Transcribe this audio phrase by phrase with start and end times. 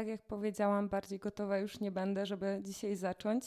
[0.00, 3.44] tak jak powiedziałam, bardziej gotowa już nie będę, żeby dzisiaj zacząć.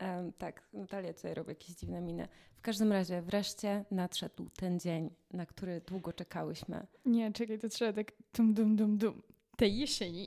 [0.00, 2.28] Um, tak, Natalia tutaj robi jakieś dziwne miny.
[2.56, 6.86] W każdym razie wreszcie nadszedł ten dzień, na który długo czekałyśmy.
[7.04, 9.22] Nie, czekaj, to trzeba tak dum, dum, dum, dum.
[9.56, 10.26] Tej jesieni.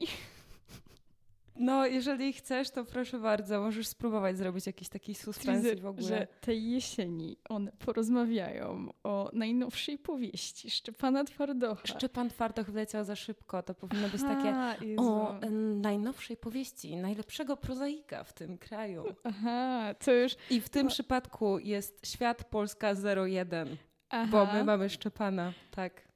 [1.60, 6.08] No, jeżeli chcesz, to proszę bardzo, możesz spróbować zrobić jakiś taki suspens w ogóle.
[6.08, 11.88] Że tej jesieni one porozmawiają o najnowszej powieści Szczepana Twardocha.
[11.88, 15.02] Szczepan Twardoch wleciał za szybko, to powinno być takie Jezu.
[15.02, 15.40] o
[15.76, 19.04] najnowszej powieści, najlepszego prozaika w tym kraju.
[19.24, 20.36] Aha, to już...
[20.50, 20.92] I w tym no.
[20.92, 22.94] przypadku jest Świat Polska
[23.28, 23.78] 01,
[24.10, 24.28] Aha.
[24.32, 26.08] bo my mamy Szczepana, tak.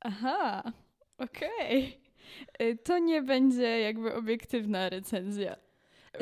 [0.00, 0.62] Aha,
[1.18, 1.88] okej.
[1.88, 1.99] Okay.
[2.62, 5.56] Y, to nie będzie jakby obiektywna recenzja.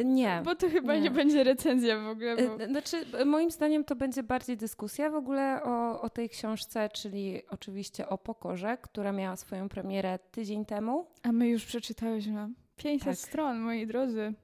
[0.05, 0.43] Nie.
[0.45, 2.37] Bo to chyba nie, nie będzie recenzja w ogóle.
[2.37, 2.65] Bo...
[2.65, 7.43] Y, znaczy, moim zdaniem to będzie bardziej dyskusja w ogóle o, o tej książce, czyli
[7.51, 11.07] oczywiście o Pokorze, która miała swoją premierę tydzień temu.
[11.23, 13.17] A my już przeczytałyśmy 500 tak.
[13.17, 14.35] stron, moi drodzy.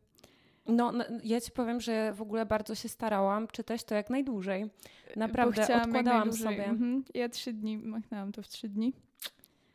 [0.66, 4.70] No, no, ja ci powiem, że w ogóle bardzo się starałam czytać to jak najdłużej.
[5.16, 6.64] Naprawdę odkładałam sobie.
[6.64, 7.04] Mhm.
[7.14, 8.92] Ja trzy dni, machnęłam to w trzy dni.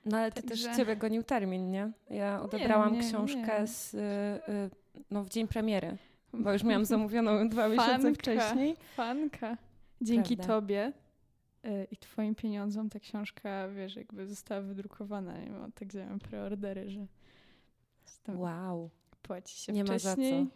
[0.10, 0.68] No ale ty Także...
[0.68, 1.92] też ciebie gonił termin, nie?
[2.10, 3.68] Ja odebrałam nie, nie, książkę nie.
[3.68, 4.70] Z, y, y,
[5.12, 5.98] no, w dzień premiery,
[6.34, 8.76] bo już miałam zamówioną dwa fanka, miesiące wcześniej.
[8.96, 9.58] Fanka.
[10.02, 10.54] Dzięki Prawda.
[10.54, 10.94] tobie
[11.66, 15.38] y, i twoim pieniądzom ta książka, wiesz, jakby została wydrukowana.
[15.38, 17.06] Nie wiem, tak działają preordery, że
[18.28, 18.90] wow.
[19.22, 20.44] płaci się nie wcześniej.
[20.44, 20.50] Ma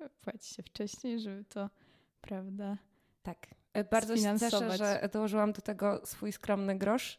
[0.00, 0.14] za co.
[0.20, 1.70] Płaci się wcześniej, żeby to,
[2.20, 2.76] prawda,
[3.22, 3.46] tak.
[3.90, 7.18] Bardzo się cieszę, że dołożyłam do tego swój skromny grosz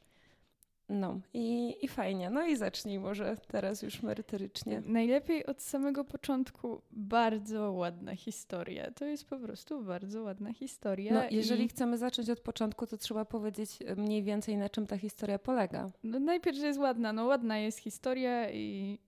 [0.91, 2.29] no i, i fajnie.
[2.29, 4.81] No i zacznij może teraz już merytorycznie.
[4.85, 8.91] Najlepiej od samego początku bardzo ładna historia.
[8.91, 11.13] To jest po prostu bardzo ładna historia.
[11.13, 11.67] No, jeżeli i...
[11.67, 15.87] chcemy zacząć od początku, to trzeba powiedzieć mniej więcej na czym ta historia polega.
[16.03, 17.13] No najpierw, że jest ładna.
[17.13, 18.99] No ładna jest historia i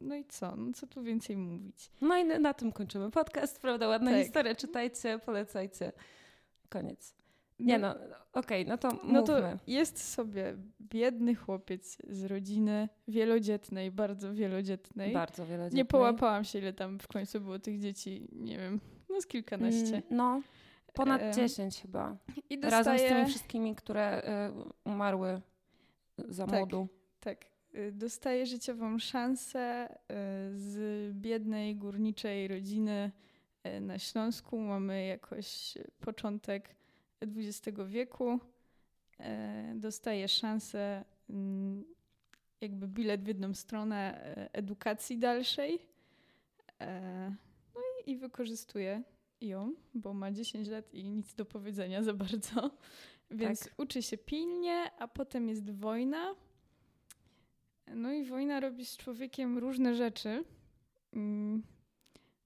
[0.00, 0.56] no i co?
[0.56, 1.90] No co tu więcej mówić?
[2.00, 3.88] No i na tym kończymy podcast, prawda?
[3.88, 4.22] Ładna tak.
[4.22, 4.54] historia.
[4.54, 5.92] Czytajcie, polecajcie.
[6.68, 7.23] Koniec.
[7.58, 9.12] Nie no, no okej, okay, no to mówmy.
[9.12, 15.12] No to jest sobie biedny chłopiec z rodziny wielodzietnej, bardzo wielodzietnej.
[15.12, 15.78] Bardzo wielodzietnej.
[15.78, 19.96] Nie połapałam się, ile tam w końcu było tych dzieci, nie wiem, no z kilkanaście.
[19.96, 20.42] Mm, no,
[20.92, 21.32] ponad e...
[21.32, 22.16] dziesięć chyba.
[22.50, 22.84] I dostaje...
[22.84, 25.40] Razem z tymi wszystkimi, które y, umarły
[26.28, 26.88] za tak, młodu.
[27.20, 27.44] Tak,
[27.74, 29.94] y, dostaje życiową szansę y,
[30.58, 33.12] z biednej górniczej rodziny
[33.80, 34.58] na Śląsku.
[34.58, 36.76] Mamy jakoś początek
[37.36, 38.40] XX wieku
[39.20, 41.84] e, dostaje szansę, mm,
[42.60, 45.78] jakby bilet w jedną stronę e, edukacji dalszej.
[46.80, 47.34] E,
[47.74, 49.02] no i, i wykorzystuje
[49.40, 52.70] ją, bo ma 10 lat i nic do powiedzenia za bardzo.
[53.30, 53.74] Więc tak.
[53.76, 56.34] uczy się pilnie, a potem jest wojna.
[57.94, 60.44] No i wojna robi z człowiekiem różne rzeczy.
[61.12, 61.62] Mm.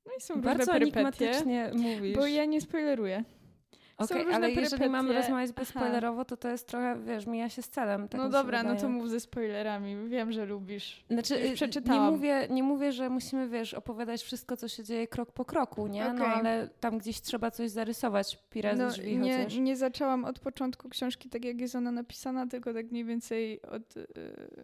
[0.06, 1.72] No i są Bardzo różne perypetie.
[1.74, 2.16] mówisz.
[2.16, 3.24] Bo ja nie spoileruję.
[3.98, 7.68] Okej, okay, ale jeżeli mamy rozmawiać bezspoilerowo, to to jest trochę, wiesz, mija się z
[7.68, 8.08] celem.
[8.08, 10.08] Tak no dobra, no to mów ze spoilerami.
[10.08, 11.04] Wiem, że lubisz.
[11.10, 12.04] Znaczy, y, przeczytałam.
[12.04, 15.86] Nie mówię, nie mówię, że musimy, wiesz, opowiadać wszystko, co się dzieje krok po kroku,
[15.86, 16.04] nie?
[16.04, 16.18] Okay.
[16.18, 19.56] No ale tam gdzieś trzeba coś zarysować, pirat no, drzwi nie, chociaż.
[19.56, 23.96] Nie zaczęłam od początku książki, tak jak jest ona napisana, tylko tak mniej więcej od
[23.96, 24.06] y,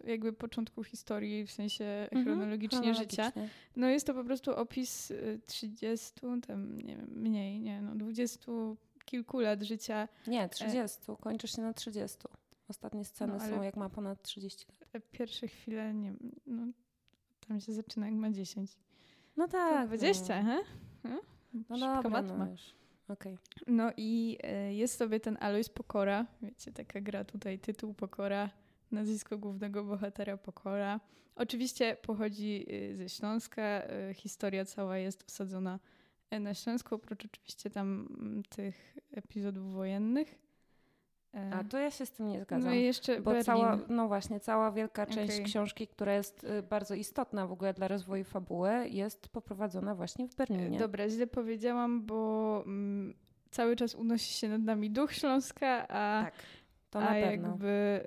[0.07, 3.31] jakby początku historii, w sensie mhm, chronologicznie, życia.
[3.75, 5.13] No jest to po prostu opis
[5.45, 8.51] 30, y, tam nie wiem, mniej, nie, no 20
[9.05, 10.07] kilku lat życia.
[10.27, 11.11] Nie, 30.
[11.11, 11.15] E...
[11.21, 12.17] Kończysz się na 30.
[12.67, 14.89] Ostatnie sceny no, są jak ma ponad 30 lat.
[14.91, 16.13] Te pierwsze chwile, nie
[16.45, 16.67] no,
[17.47, 18.71] tam się zaczyna jak ma 10.
[19.37, 19.87] No tak.
[19.87, 20.51] 20, no.
[20.51, 20.63] he?
[21.03, 21.21] No,
[21.69, 22.47] no dobra, no.
[23.07, 23.37] Okay.
[23.67, 28.49] No i e, jest sobie ten Alois Pokora, wiecie, taka gra tutaj, tytuł Pokora,
[28.91, 30.99] nazwisko głównego bohatera Pokora.
[31.35, 35.79] Oczywiście pochodzi e, ze Śląska, e, historia cała jest osadzona
[36.31, 40.35] na Śląsku, oprócz oczywiście tam mm, tych epizodów wojennych.
[41.33, 42.69] E, A to ja się z tym nie zgadzam.
[42.69, 43.43] No i jeszcze bo Berlin.
[43.43, 45.45] cała, no właśnie, cała wielka część okay.
[45.45, 50.35] książki, która jest y, bardzo istotna w ogóle dla rozwoju fabuły, jest poprowadzona właśnie w
[50.35, 50.79] Berlinie.
[50.79, 53.13] Dobra, źle powiedziałam, bo mm,
[53.51, 56.33] cały czas unosi się nad nami duch Śląska, a, tak,
[56.89, 57.47] to na a pewno.
[57.47, 58.01] jakby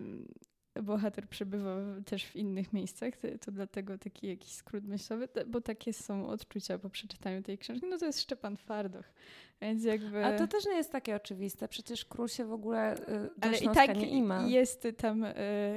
[0.00, 5.60] y, bohater przebywa też w innych miejscach, to, to, dlatego taki jakiś skrót myślowy, bo
[5.60, 7.86] takie są odczucia po przeczytaniu tej książki.
[7.86, 9.12] No to jest Szczepan Twardoch,
[9.60, 10.24] więc jakby...
[10.24, 13.58] A to też nie jest takie oczywiste, przecież król się w ogóle y, do Ale
[13.58, 14.46] i tak nie ima.
[14.46, 15.34] jest tam y,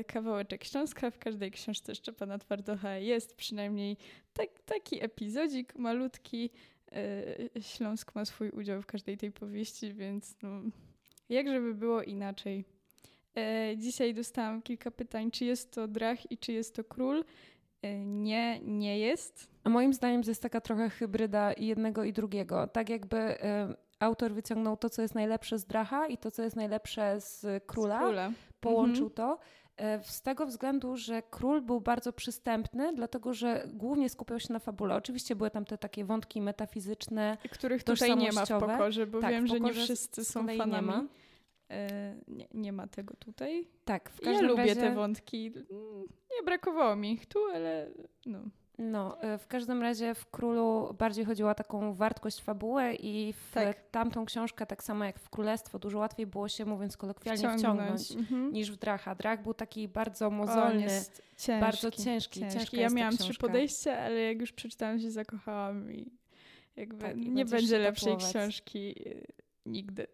[0.07, 3.97] kawałeczek Śląska, w każdej książce Szczepana Twardocha jest przynajmniej
[4.33, 6.49] tak, taki epizodzik malutki.
[7.55, 10.61] Y, Śląsk ma swój udział w każdej tej powieści, więc no,
[11.29, 12.78] jak żeby było inaczej
[13.77, 17.23] dzisiaj dostałam kilka pytań, czy jest to drach i czy jest to król.
[18.05, 19.51] Nie, nie jest.
[19.63, 22.67] A moim zdaniem to jest taka trochę hybryda jednego i drugiego.
[22.67, 23.37] Tak jakby
[23.99, 27.99] autor wyciągnął to, co jest najlepsze z Dracha i to, co jest najlepsze z Króla,
[27.99, 28.31] z króla.
[28.59, 29.15] połączył mhm.
[29.15, 29.39] to.
[29.77, 34.59] E, z tego względu, że król był bardzo przystępny, dlatego że głównie skupiał się na
[34.59, 34.95] fabule.
[34.95, 39.31] Oczywiście były tam te takie wątki metafizyczne, których tutaj nie ma w pokorze, bo tak,
[39.31, 40.71] wiem, że nie wszyscy są fanami.
[40.71, 41.03] Nie ma.
[41.69, 43.67] E, nie, nie, ma tego tutaj.
[43.85, 45.51] Tak, w każdym ja lubię te wątki.
[46.37, 47.91] Nie brakowało mi ich tu, ale
[48.25, 48.39] no.
[48.79, 53.53] No, e, w każdym razie w Królu bardziej chodziło o taką wartość fabuły i w
[53.53, 53.89] tak.
[53.91, 58.11] tamtą książkę, tak samo jak w Królestwo, dużo łatwiej było się, mówiąc kolokwialnie, wciągnąć, wciągnąć
[58.11, 58.53] mhm.
[58.53, 59.15] niż w Dracha.
[59.15, 60.87] Drach był taki bardzo mozolny,
[61.37, 62.39] ciężki, bardzo ciężki.
[62.39, 62.77] ciężki.
[62.77, 66.11] Ja miałam trzy podejścia, ale jak już przeczytałam się zakochałam i
[66.75, 69.13] jakby tak, nie będzie lepszej książki e,
[69.65, 70.07] nigdy.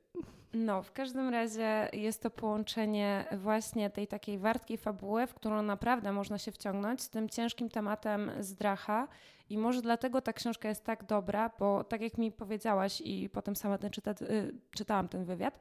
[0.55, 6.11] No, w każdym razie jest to połączenie właśnie tej takiej wartkiej fabuły, w którą naprawdę
[6.11, 9.07] można się wciągnąć z tym ciężkim tematem zdracha.
[9.49, 13.55] I może dlatego ta książka jest tak dobra, bo tak jak mi powiedziałaś i potem
[13.55, 15.59] sama ten czyta, y, czytałam ten wywiad,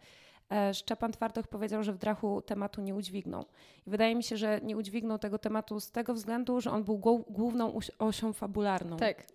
[0.51, 3.45] e, Szczepan Twardoch powiedział, że w Drachu tematu nie udźwignął.
[3.87, 6.99] I wydaje mi się, że nie udźwignął tego tematu z tego względu, że on był
[7.29, 8.97] główną osią fabularną.
[8.97, 9.27] Tak.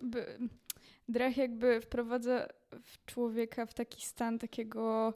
[1.08, 2.46] Drach jakby wprowadza
[2.82, 5.14] w człowieka w taki stan takiego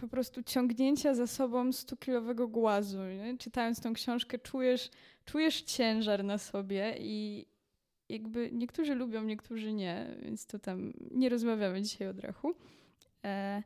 [0.00, 2.98] po prostu ciągnięcia za sobą 100-kilowego głazu.
[2.98, 3.38] Nie?
[3.38, 4.90] Czytając tą książkę, czujesz,
[5.24, 7.46] czujesz ciężar na sobie i
[8.08, 12.54] jakby niektórzy lubią, niektórzy nie, więc to tam nie rozmawiamy dzisiaj o drachu.
[13.24, 13.62] E,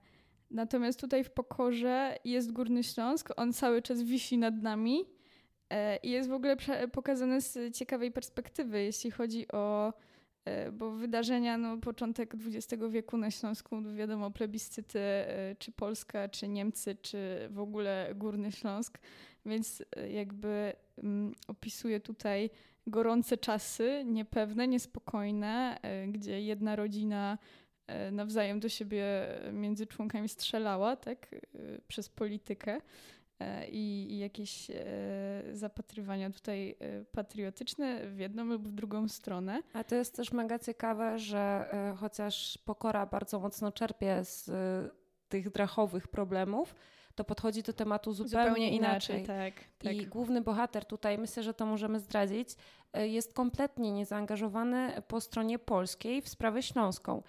[0.51, 5.05] natomiast tutaj w Pokorze jest Górny Śląsk, on cały czas wisi nad nami
[5.71, 6.57] e, i jest w ogóle
[6.93, 10.10] pokazany z ciekawej perspektywy, jeśli chodzi o E,
[10.73, 16.49] bo wydarzenia, no początek XX wieku na Śląsku, no, wiadomo, plebiscyty, e, czy Polska, czy
[16.49, 18.99] Niemcy, czy w ogóle Górny Śląsk,
[19.47, 22.51] więc e, jakby um, opisuje tutaj
[22.87, 25.79] gorące czasy, niepewne, niespokojne,
[26.09, 27.39] gdzie jedna rodzina
[28.13, 29.05] nawzajem do siebie
[29.53, 31.35] między członkami strzelała, tak,
[31.89, 32.81] przez politykę.
[33.41, 34.75] E, i, i jakieś e,
[35.53, 39.63] zapatrywania tutaj e, patriotyczne w jedną lub w drugą stronę.
[39.73, 44.51] A to jest też mega ciekawe, że chociaż Pokora bardzo mocno czerpie z
[45.29, 46.75] tych drachowych problemów,
[47.15, 49.17] to podchodzi do tematu zupełnie, zupełnie inaczej.
[49.17, 49.53] inaczej.
[49.53, 49.93] Tak, tak.
[49.95, 52.49] I główny bohater tutaj, myślę, że to możemy zdradzić,
[52.95, 57.23] jest kompletnie niezaangażowany po stronie polskiej w sprawę śląską.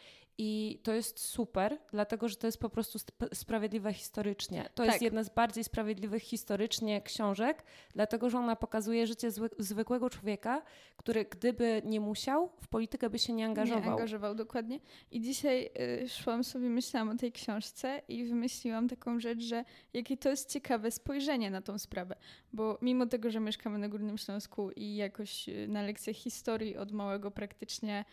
[0.43, 4.63] I to jest super, dlatego że to jest po prostu sp sprawiedliwe historycznie.
[4.63, 4.87] To tak.
[4.87, 10.61] jest jedna z bardziej sprawiedliwych historycznie książek, dlatego że ona pokazuje życie zły zwykłego człowieka,
[10.97, 13.83] który gdyby nie musiał, w politykę by się nie angażował.
[13.83, 14.79] Nie angażował, dokładnie.
[15.11, 15.69] I dzisiaj
[16.03, 20.49] y, szłam sobie, myślałam o tej książce i wymyśliłam taką rzecz, że jakie to jest
[20.49, 22.15] ciekawe spojrzenie na tą sprawę.
[22.53, 26.91] Bo mimo tego, że mieszkamy na Górnym Śląsku i jakoś y, na lekcjach historii od
[26.91, 28.05] małego praktycznie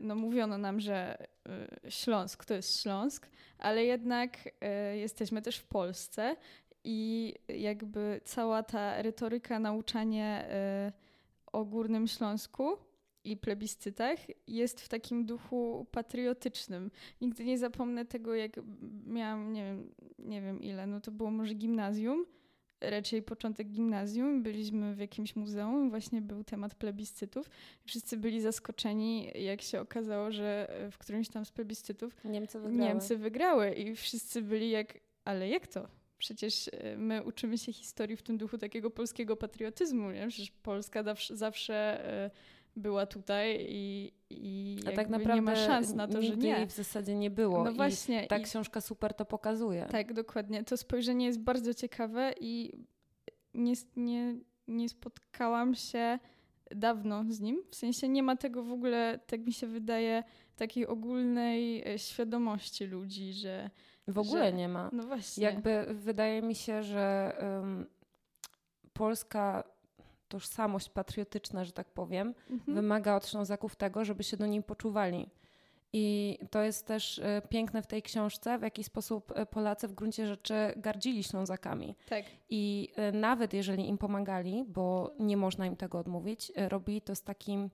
[0.00, 1.26] no mówiono nam, że
[1.84, 3.28] e, Śląsk to jest Śląsk,
[3.58, 6.36] ale jednak e, jesteśmy też w Polsce
[6.84, 10.48] i jakby cała ta retoryka, nauczanie
[11.52, 12.76] o Górnym Śląsku
[13.24, 14.18] i plebiscytach
[14.48, 16.90] jest w takim duchu patriotycznym.
[17.20, 18.60] Nigdy nie zapomnę tego, jak
[19.06, 22.26] miałam, nie wiem, nie wiem ile, no to było może gimnazjum
[22.90, 27.50] raczej początek gimnazjum, byliśmy w jakimś muzeum, właśnie był temat plebiscytów.
[27.84, 32.88] Wszyscy byli zaskoczeni, jak się okazało, że w którymś tam z plebiscytów Niemcy wygrały.
[32.88, 35.88] Niemcy wygrały i wszyscy byli jak, ale jak to?
[36.18, 40.28] Przecież e, my uczymy się historii w tym duchu takiego polskiego patriotyzmu, nie?
[40.28, 42.00] Przecież Polska zawsze, zawsze
[42.76, 46.48] była tutaj i, i A tak naprawdę nie ma szans na to, że nie.
[46.48, 47.64] jej w zasadzie nie było.
[47.64, 48.24] No właśnie.
[48.24, 48.42] I ta i...
[48.42, 49.86] książka super to pokazuje.
[49.90, 50.64] Tak, dokładnie.
[50.64, 52.72] To spojrzenie jest bardzo ciekawe i
[53.54, 54.36] nie, nie,
[54.68, 56.18] nie spotkałam się
[56.70, 57.62] dawno z nim.
[57.70, 60.22] W sensie nie ma tego w ogóle, tak mi się wydaje,
[60.56, 63.70] takiej ogólnej e, świadomości ludzi, że.
[64.08, 64.90] W ogóle że, nie ma.
[64.92, 65.44] No właśnie.
[65.44, 67.86] Jakby wydaje mi się, że um,
[68.92, 69.64] Polska
[70.28, 72.74] tożsamość patriotyczna, że tak powiem, mhm.
[72.74, 75.28] wymaga od Ślązaków tego, żeby się do niej poczuwali.
[75.96, 79.92] I to jest też e, piękne w tej książce, w jaki sposób e, Polacy w
[79.92, 81.94] gruncie rzeczy gardzili Ślązakami.
[82.08, 82.24] Tak.
[82.50, 87.22] I e, nawet jeżeli im pomagali, bo nie można im tego odmówić, robili to z
[87.22, 87.70] takim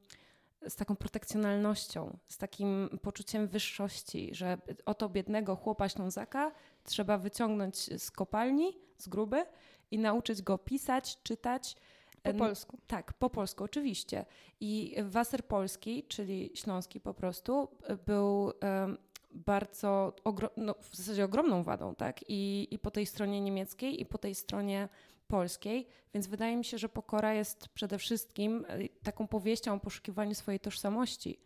[0.69, 6.53] z taką protekcjonalnością, z takim poczuciem wyższości, że oto biednego chłopa Ślązaka
[6.85, 9.45] trzeba wyciągnąć z kopalni, z gruby
[9.91, 11.77] i nauczyć go pisać, czytać,
[12.23, 12.79] po polsku.
[12.87, 14.25] Tak, po polsku oczywiście.
[14.61, 17.69] I Waser Polski, czyli śląski po prostu,
[18.07, 18.99] był um,
[19.31, 20.15] bardzo,
[20.57, 22.25] no, w zasadzie ogromną wadą, tak?
[22.29, 24.89] I, I po tej stronie niemieckiej, i po tej stronie
[25.29, 30.35] polskiej, więc wydaje mi się, że pokora jest przede wszystkim y, taką powieścią o poszukiwaniu
[30.35, 31.41] swojej tożsamości.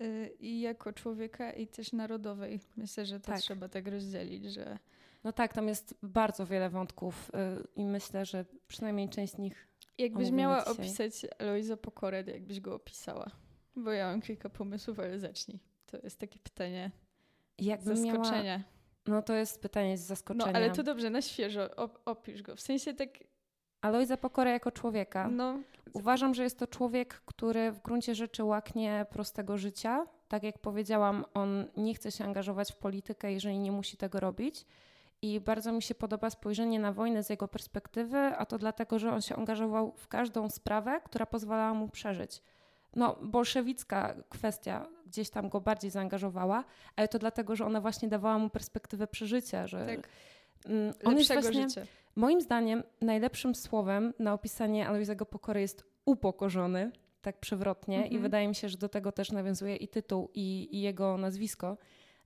[0.00, 2.60] Y, I jako człowieka, i też narodowej.
[2.76, 3.40] Myślę, że to tak.
[3.40, 4.78] trzeba tak rozdzielić, że.
[5.24, 9.68] No tak, tam jest bardzo wiele wątków y, i myślę, że przynajmniej część z nich.
[9.98, 10.72] Jakbyś miała dzisiaj.
[10.72, 13.30] opisać Eloisa Pokorę, jakbyś go opisała?
[13.76, 15.58] Bo ja mam kilka pomysłów, ale zacznij.
[15.86, 16.90] To jest takie pytanie
[17.58, 18.58] Jakbym zaskoczenia.
[18.58, 18.74] Miała...
[19.06, 20.52] No to jest pytanie z zaskoczenia.
[20.52, 22.56] No ale to dobrze, na świeżo op opisz go.
[22.56, 23.10] W sensie tak...
[23.80, 25.28] Alojza Pokora jako człowieka.
[25.28, 25.60] No.
[25.92, 30.06] Uważam, że jest to człowiek, który w gruncie rzeczy łaknie prostego życia.
[30.28, 34.66] Tak jak powiedziałam, on nie chce się angażować w politykę, jeżeli nie musi tego robić.
[35.24, 39.12] I bardzo mi się podoba spojrzenie na wojnę z jego perspektywy, a to dlatego, że
[39.12, 42.42] on się angażował w każdą sprawę, która pozwalała mu przeżyć
[42.96, 46.64] no, bolszewicka kwestia gdzieś tam go bardziej zaangażowała,
[46.96, 50.08] ale to dlatego, że ona właśnie dawała mu perspektywę przeżycia, że tak.
[50.66, 51.82] Mm, on jest właśnie, życia.
[52.16, 56.90] moim zdaniem, najlepszym słowem na opisanie Aloizego Pokory jest upokorzony,
[57.22, 58.12] tak przewrotnie mhm.
[58.14, 61.76] i wydaje mi się, że do tego też nawiązuje i tytuł, i, i jego nazwisko,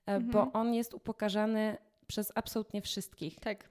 [0.06, 0.30] e, mhm.
[0.30, 1.76] bo on jest upokarzany
[2.08, 3.40] przez absolutnie wszystkich.
[3.40, 3.70] Tak.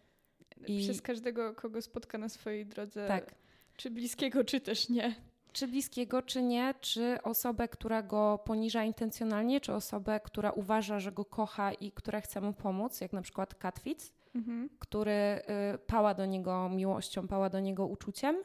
[0.67, 0.83] I...
[0.83, 3.07] Przez każdego, kogo spotka na swojej drodze.
[3.07, 3.35] Tak.
[3.77, 5.15] Czy bliskiego, czy też nie
[5.57, 11.11] czy bliskiego, czy nie, czy osobę, która go poniża intencjonalnie, czy osobę, która uważa, że
[11.11, 14.69] go kocha i która chce mu pomóc, jak na przykład Katwic, mhm.
[14.79, 15.11] który
[15.75, 18.35] y, pała do niego miłością, pała do niego uczuciem,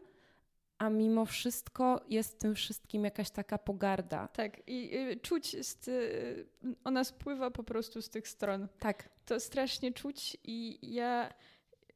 [0.82, 4.28] a mimo wszystko jest w tym wszystkim jakaś taka pogarda.
[4.28, 6.46] Tak, i y, czuć, z, y,
[6.84, 8.68] ona spływa po prostu z tych stron.
[8.78, 9.08] Tak.
[9.24, 11.34] To strasznie czuć i ja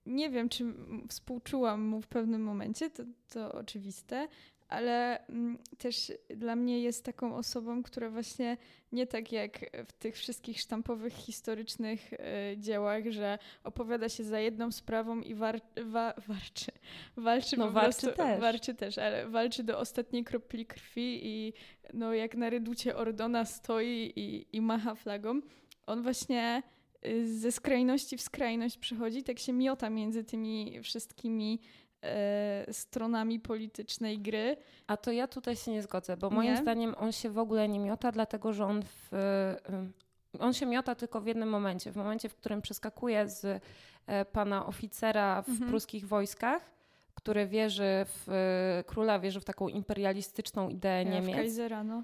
[0.07, 0.65] nie wiem, czy
[1.09, 4.29] współczułam mu w pewnym momencie, to, to oczywiste,
[4.69, 8.57] ale mm, też dla mnie jest taką osobą, która właśnie
[8.93, 12.17] nie tak jak w tych wszystkich sztampowych, historycznych y,
[12.59, 16.73] dziełach, że opowiada się za jedną sprawą i war, wa, warczy.
[17.17, 18.41] Walczy no, po walczy prostu, też.
[18.41, 21.53] Walczy też, ale walczy do ostatniej kropli krwi i
[21.93, 25.41] no, jak na reducie Ordona stoi i, i macha flagą.
[25.87, 26.63] On właśnie
[27.07, 31.61] y, ze skrajności w skrajność przychodzi, tak się miota między tymi wszystkimi
[32.07, 34.57] e, stronami politycznej gry.
[34.87, 36.57] A to ja tutaj się nie zgodzę, bo moim nie?
[36.57, 40.95] zdaniem on się w ogóle nie miota, dlatego że on w, y, on się miota
[40.95, 43.63] tylko w jednym momencie, w momencie, w którym przeskakuje z
[44.07, 45.71] e, pana oficera w mhm.
[45.71, 46.71] pruskich wojskach,
[47.15, 51.37] który wierzy w e, króla, wierzy w taką imperialistyczną ideę ja, Niemiec.
[51.37, 52.03] W Kaisera, no.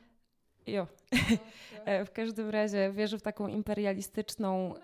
[0.66, 0.86] Jo.
[1.84, 4.74] E, w każdym razie wierzy w taką imperialistyczną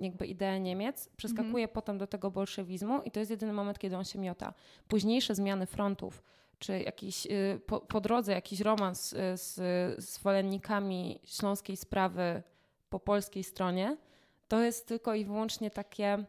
[0.00, 1.68] jakby ideę Niemiec, przeskakuje mhm.
[1.68, 4.54] potem do tego bolszewizmu i to jest jedyny moment, kiedy on się miota.
[4.88, 6.22] Późniejsze zmiany frontów,
[6.58, 12.42] czy jakiś, y, po, po drodze jakiś romans y, z zwolennikami śląskiej sprawy
[12.90, 13.96] po polskiej stronie,
[14.48, 16.24] to jest tylko i wyłącznie takie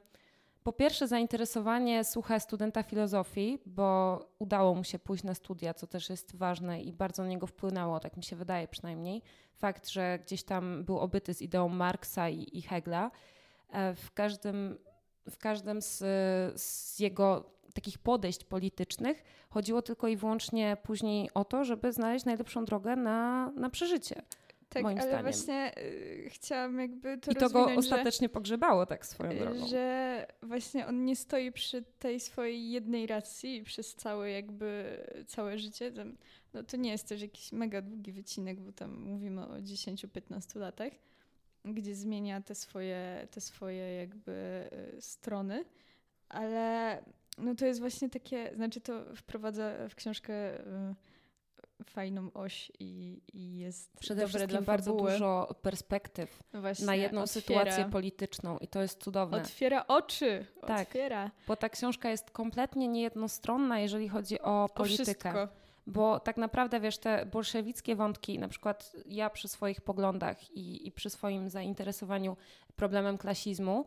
[0.64, 6.10] po pierwsze, zainteresowanie suche studenta filozofii, bo udało mu się pójść na studia, co też
[6.10, 9.22] jest ważne i bardzo na niego wpłynęło, tak mi się wydaje przynajmniej.
[9.56, 13.12] Fakt, że gdzieś tam był obyty z ideą Marksa i, i Hegla.
[13.70, 14.78] E, w każdym,
[15.30, 15.98] w każdym z,
[16.62, 22.66] z jego takich podejść politycznych chodziło tylko i wyłącznie później o to, żeby znaleźć najlepszą
[22.66, 24.22] drogę na, na przeżycie.
[24.74, 25.26] Tak, moim ale zdaniem.
[25.26, 29.68] właśnie y, chciałam jakby to I to go ostatecznie że, pogrzebało tak swoją drogą.
[29.68, 35.92] Że właśnie on nie stoi przy tej swojej jednej racji przez całe jakby całe życie.
[36.54, 40.94] No to nie jest też jakiś mega długi wycinek, bo tam mówimy o 10-15 latach,
[41.66, 45.66] gdzie zmienia te swoje, te swoje jakby y, strony,
[46.30, 46.98] ale
[47.38, 50.96] no to jest właśnie takie, znaczy to wprowadza w książkę y,
[51.84, 57.22] fajną oś i, i jest Przede dobre wszystkim dla bardzo dużo perspektyw Właśnie, na jedną
[57.22, 57.42] otwiera.
[57.42, 59.38] sytuację polityczną i to jest cudowne.
[59.38, 61.32] Otwiera oczy, tak, otwiera.
[61.48, 65.44] Bo ta książka jest kompletnie niejednostronna, jeżeli chodzi o politykę.
[65.44, 65.48] O
[65.88, 70.92] bo tak naprawdę, wiesz, te bolszewickie wątki, na przykład ja przy swoich poglądach i, i
[70.92, 72.38] przy swoim zainteresowaniu
[72.76, 73.86] problemem klasizmu,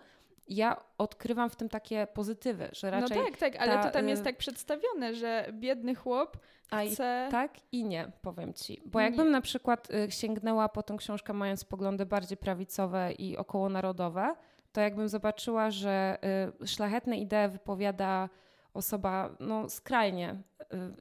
[0.49, 3.19] ja odkrywam w tym takie pozytywy, że no raczej.
[3.19, 7.27] No tak, tak, ale ta, to tam jest y, tak przedstawione, że biedny chłop chce.
[7.29, 8.81] I tak i nie, powiem ci.
[8.85, 9.33] Bo jakbym nie.
[9.33, 14.35] na przykład y, sięgnęła po tą książkę, mając poglądy bardziej prawicowe i okołonarodowe,
[14.73, 16.19] to jakbym zobaczyła, że
[16.63, 18.29] y, szlachetne idee wypowiada
[18.75, 20.37] osoba no, skrajnie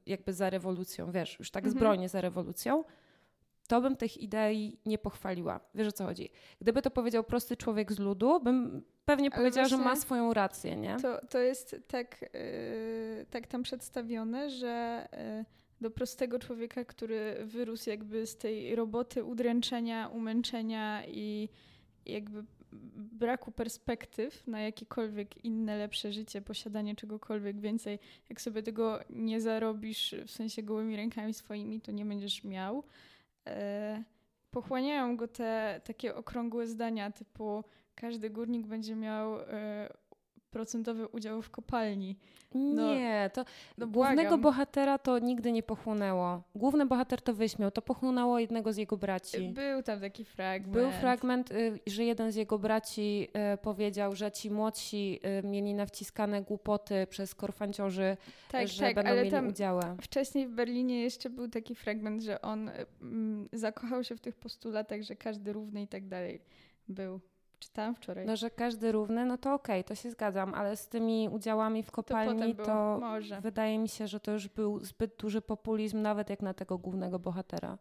[0.05, 1.77] jakby za rewolucją, wiesz, już tak mhm.
[1.77, 2.83] zbrojnie za rewolucją,
[3.67, 5.59] to bym tych idei nie pochwaliła.
[5.75, 6.29] Wiesz o co chodzi?
[6.61, 10.97] Gdyby to powiedział prosty człowiek z ludu, bym pewnie powiedziała, że ma swoją rację, nie?
[11.01, 15.45] To, to jest tak, yy, tak tam przedstawione, że yy,
[15.81, 21.49] do prostego człowieka, który wyrósł jakby z tej roboty udręczenia, umęczenia i
[22.05, 22.43] jakby
[22.95, 27.99] braku perspektyw na jakiekolwiek inne, lepsze życie, posiadanie czegokolwiek więcej.
[28.29, 32.83] Jak sobie tego nie zarobisz w sensie gołymi rękami swoimi, to nie będziesz miał.
[33.47, 34.03] E,
[34.51, 37.63] pochłaniają go te takie okrągłe zdania typu
[37.95, 39.89] każdy górnik będzie miał e,
[40.55, 42.17] procentowy udział w kopalni.
[42.53, 43.45] No, nie, to
[43.77, 46.43] no głównego bohatera to nigdy nie pochłonęło.
[46.55, 49.49] Główny bohater to wyśmiał, to pochłonęło jednego z jego braci.
[49.49, 50.73] Był tam taki fragment.
[50.73, 55.73] Był fragment, y, że jeden z jego braci y, powiedział, że ci młodsi y, mieli
[55.73, 58.17] nawciskane głupoty przez korfanciorzy,
[58.51, 59.79] tak, że tak, będą ale mieli udział.
[60.01, 62.71] Wcześniej w Berlinie jeszcze był taki fragment, że on
[63.01, 66.41] mm, zakochał się w tych postulatach, że każdy równy i tak dalej
[66.87, 67.19] był.
[67.59, 68.25] Czytałam wczoraj.
[68.25, 71.83] No, że każdy równy, no to okej, okay, to się zgadzam, ale z tymi udziałami
[71.83, 73.01] w kopalni to, to
[73.41, 77.19] wydaje mi się, że to już był zbyt duży populizm, nawet jak na tego głównego
[77.19, 77.77] bohatera.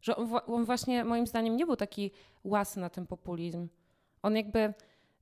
[0.00, 2.10] Że on, on właśnie moim zdaniem nie był taki
[2.44, 3.68] łasny na ten populizm.
[4.22, 4.74] On jakby,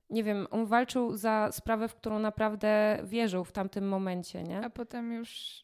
[0.09, 4.65] nie wiem, on walczył za sprawę, w którą naprawdę wierzył w tamtym momencie, nie?
[4.65, 5.63] A potem już,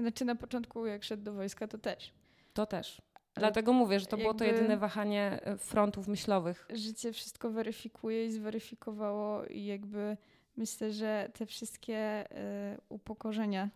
[0.00, 2.12] znaczy na początku jak szedł do wojska, to też.
[2.54, 3.02] To też.
[3.38, 6.66] Dlatego mówię, że to było to jedyne wahanie e, frontów myślowych.
[6.74, 10.16] Życie wszystko weryfikuje i zweryfikowało i jakby
[10.56, 13.70] myślę, że te wszystkie y, upokorzenia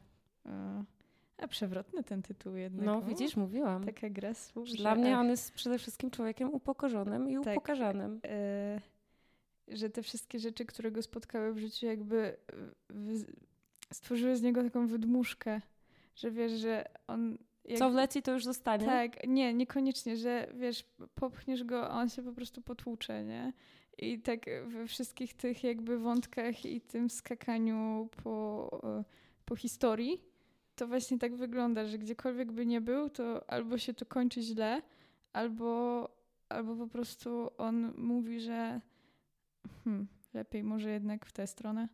[0.47, 0.50] y,
[1.38, 2.87] a przewrotny ten tytuł jednak.
[2.87, 3.85] No, widzisz, mówiłam.
[3.85, 4.69] Taka gra słów.
[4.69, 8.21] Dla mnie on jest przede wszystkim człowiekiem upokorzonym i tak, upokarzanym.
[9.69, 12.37] Y, że te wszystkie rzeczy, które go spotkały w życiu, jakby
[13.92, 15.61] stworzyły z niego taką wydmuszkę,
[16.16, 18.87] że wiesz, że on jak, Co wleci, to już zostanie?
[18.87, 23.52] Tak, nie, niekoniecznie, że wiesz, popchniesz go, a on się po prostu potłucze, nie?
[23.99, 28.71] I tak we wszystkich tych jakby wątkach i tym skakaniu po,
[29.45, 30.25] po historii,
[30.76, 34.83] to właśnie tak wygląda, że gdziekolwiek by nie był, to albo się to kończy źle,
[35.33, 36.09] albo,
[36.49, 38.81] albo po prostu on mówi, że
[39.85, 41.88] hmm, lepiej może jednak w tę stronę.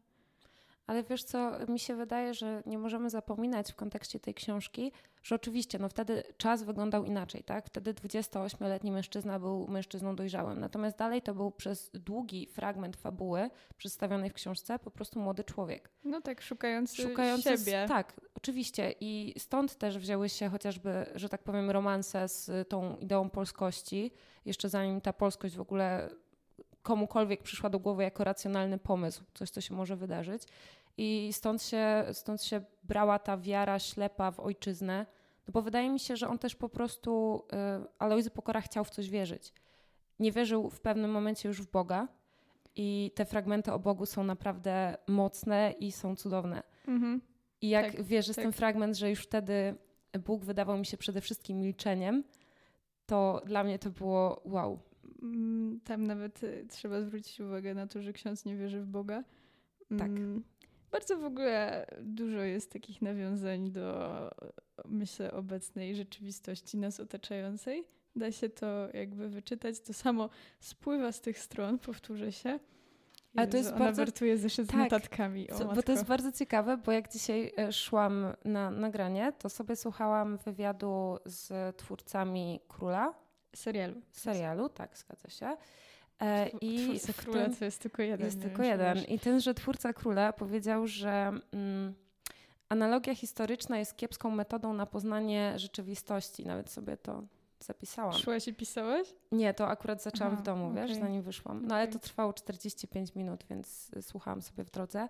[0.88, 5.34] Ale wiesz co, mi się wydaje, że nie możemy zapominać w kontekście tej książki, że
[5.34, 7.66] oczywiście no wtedy czas wyglądał inaczej, tak?
[7.66, 10.60] Wtedy 28-letni mężczyzna był mężczyzną dojrzałym.
[10.60, 15.90] Natomiast dalej to był przez długi fragment fabuły przedstawionej w książce po prostu młody człowiek.
[16.04, 17.84] No tak, szukający, szukający siebie.
[17.88, 18.94] Tak, oczywiście.
[19.00, 24.12] I stąd też wzięły się chociażby, że tak powiem, romanse z tą ideą polskości,
[24.44, 26.08] jeszcze zanim ta polskość w ogóle
[26.88, 30.42] komukolwiek przyszła do głowy jako racjonalny pomysł, coś, co się może wydarzyć.
[30.96, 35.06] I stąd się, stąd się brała ta wiara ślepa w ojczyznę,
[35.46, 37.42] no bo wydaje mi się, że on też po prostu,
[37.82, 39.52] y, Alojzy Pokora chciał w coś wierzyć.
[40.18, 42.08] Nie wierzył w pewnym momencie już w Boga
[42.76, 46.62] i te fragmenty o Bogu są naprawdę mocne i są cudowne.
[46.86, 47.20] Mhm.
[47.60, 48.44] I jak tak, jest tak.
[48.44, 49.74] ten fragment, że już wtedy
[50.24, 52.24] Bóg wydawał mi się przede wszystkim milczeniem,
[53.06, 54.87] to dla mnie to było wow.
[55.22, 59.24] Mm, tam nawet y, trzeba zwrócić uwagę na to, że ksiądz nie wierzy w Boga.
[59.98, 60.08] Tak.
[60.08, 60.42] Mm,
[60.90, 64.10] bardzo w ogóle dużo jest takich nawiązań do,
[64.84, 67.84] myślę, obecnej rzeczywistości nas otaczającej.
[68.16, 69.80] Da się to jakby wyczytać.
[69.80, 70.28] To samo
[70.60, 72.58] spływa z tych stron, powtórzę się.
[73.36, 74.02] Ale to jest ona bardzo...
[74.02, 75.50] wertuje zeszyt tak, z notatkami.
[75.50, 79.76] O, bo to jest bardzo ciekawe, bo jak dzisiaj e, szłam na nagranie, to sobie
[79.76, 83.14] słuchałam wywiadu z twórcami Króla.
[83.54, 84.00] Serialu.
[84.12, 85.56] Serialu, tak, zgadza się.
[86.20, 88.26] E, I twórca króla to jest tylko jeden.
[88.26, 88.98] Jest tylko jeden.
[88.98, 91.94] I tenże twórca króla powiedział, że mm,
[92.68, 96.46] analogia historyczna jest kiepską metodą na poznanie rzeczywistości.
[96.46, 97.22] Nawet sobie to
[97.60, 98.12] zapisałam.
[98.12, 99.14] Szłaś i pisałaś?
[99.32, 100.86] Nie, to akurat zaczęłam Aha, w domu, okay.
[100.86, 101.60] wiesz, zanim wyszłam.
[101.60, 101.78] No okay.
[101.78, 105.08] ale to trwało 45 minut, więc słuchałam sobie w drodze.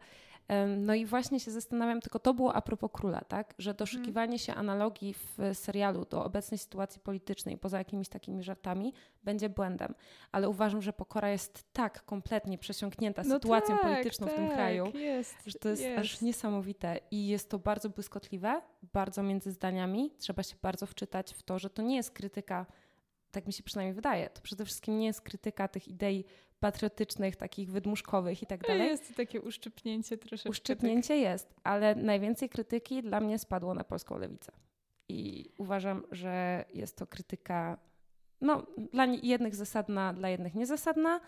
[0.76, 3.54] No i właśnie się zastanawiam, tylko to było a propos króla, tak?
[3.58, 4.38] Że doszukiwanie mhm.
[4.38, 8.92] się analogii w serialu do obecnej sytuacji politycznej, poza jakimiś takimi żartami,
[9.24, 9.94] będzie błędem.
[10.32, 14.46] Ale uważam, że pokora jest tak kompletnie przesiąknięta no sytuacją tak, polityczną tak, w tym
[14.46, 17.00] tak, kraju, jest, że to jest, jest aż niesamowite.
[17.10, 20.10] I jest to bardzo błyskotliwe, bardzo między zdaniami.
[20.18, 22.66] Trzeba się bardzo wczytać w to, że to nie jest krytyka
[23.30, 26.24] tak mi się przynajmniej wydaje, to przede wszystkim nie jest krytyka tych idei
[26.60, 28.88] patriotycznych, takich wydmuszkowych i tak dalej.
[28.88, 30.50] Jest takie uszczypnięcie troszeczkę.
[30.50, 31.22] Uszczypnięcie tak.
[31.22, 34.52] jest, ale najwięcej krytyki dla mnie spadło na polską lewicę.
[35.08, 37.78] I uważam, że jest to krytyka
[38.40, 41.20] no, dla jednych zasadna, dla jednych niezasadna,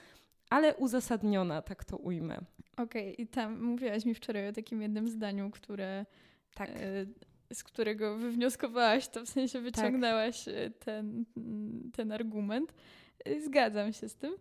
[0.51, 2.39] ale uzasadniona, tak to ujmę.
[2.77, 6.07] Okej, okay, i tam mówiłaś mi wczoraj o takim jednym zdaniu, które
[6.55, 6.71] tak.
[6.71, 7.07] E,
[7.55, 10.55] z którego wywnioskowałaś to, w sensie wyciągnęłaś tak.
[10.85, 11.25] ten,
[11.93, 12.75] ten argument.
[13.25, 14.33] E, zgadzam się z tym.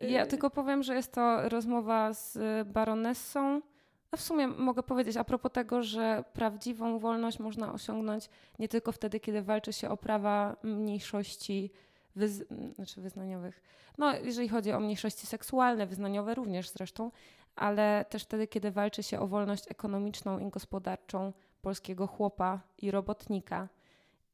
[0.00, 3.62] Ja tylko powiem, że jest to rozmowa z baronessą.
[4.10, 8.92] A w sumie mogę powiedzieć a propos tego, że prawdziwą wolność można osiągnąć nie tylko
[8.92, 11.70] wtedy, kiedy walczy się o prawa mniejszości
[12.16, 13.62] wyz, znaczy wyznaniowych,
[13.98, 17.10] no jeżeli chodzi o mniejszości seksualne, wyznaniowe również zresztą,
[17.56, 21.32] ale też wtedy, kiedy walczy się o wolność ekonomiczną i gospodarczą
[21.62, 23.68] polskiego chłopa i robotnika.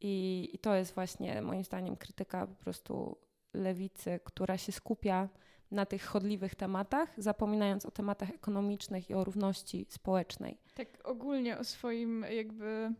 [0.01, 3.17] I, I to jest właśnie moim zdaniem krytyka po prostu
[3.55, 5.29] lewicy, która się skupia
[5.75, 10.59] na tych chodliwych tematach, zapominając o tematach ekonomicznych i o równości społecznej.
[10.75, 12.93] Tak ogólnie o swoim jakby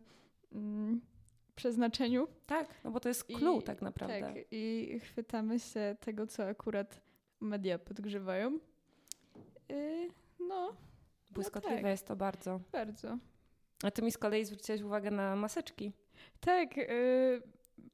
[0.51, 1.01] mm,
[1.55, 2.27] przeznaczeniu.
[2.45, 4.21] Tak, no bo to jest clue I, tak naprawdę.
[4.21, 7.01] Tak, i chwytamy się tego, co akurat
[7.41, 8.59] media podgrzewają.
[9.69, 10.09] Yy,
[10.39, 10.75] no.
[11.31, 11.91] Błyskotliwe no tak.
[11.91, 12.59] jest to bardzo.
[12.71, 13.17] Bardzo.
[13.83, 15.91] A ty mi z kolei zwróciłaś uwagę na maseczki.
[16.39, 17.41] Tak, yy,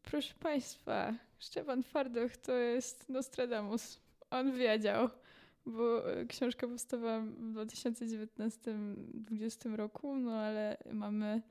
[0.03, 3.99] proszę Państwa, Szczepan Twardoch to jest Nostradamus.
[4.31, 5.09] On wiedział,
[5.65, 11.41] bo y, książka powstawała w 2019-2020 roku, no ale mamy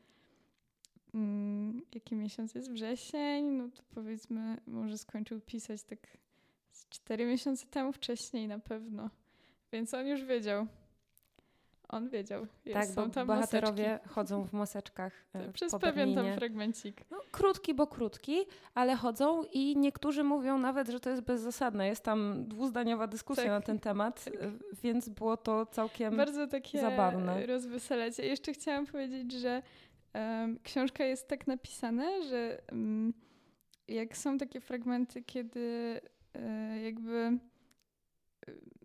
[1.15, 2.73] mm, jaki miesiąc jest?
[2.73, 5.99] Wrzesień, no to powiedzmy może skończył pisać tak
[6.71, 9.11] z 4 miesiące temu wcześniej na pewno.
[9.73, 10.67] Więc on już wiedział.
[11.93, 12.47] On wiedział.
[12.65, 14.09] Jest, tak, bo bohaterowie maseczki.
[14.09, 15.13] chodzą w maseczkach.
[15.33, 17.05] E, Przez pewien tam fragmencik.
[17.11, 18.39] No, krótki, bo krótki,
[18.75, 21.87] ale chodzą i niektórzy mówią nawet, że to jest bezzasadne.
[21.87, 23.53] Jest tam dwuzdaniowa dyskusja tak.
[23.53, 24.35] na ten temat, tak.
[24.35, 27.47] E, więc było to całkiem Bardzo takie zabawne.
[27.47, 28.19] rozweselać.
[28.19, 29.63] Ja jeszcze chciałam powiedzieć, że
[30.15, 33.15] um, książka jest tak napisana, że um,
[33.89, 36.01] jak są takie fragmenty, kiedy
[36.35, 37.39] um, jakby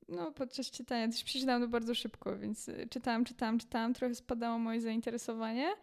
[0.09, 4.59] no, podczas czytania też przeczytałam to bardzo szybko, więc y, czytałam, czytałam, czytałam, trochę spadało
[4.59, 5.73] moje zainteresowanie.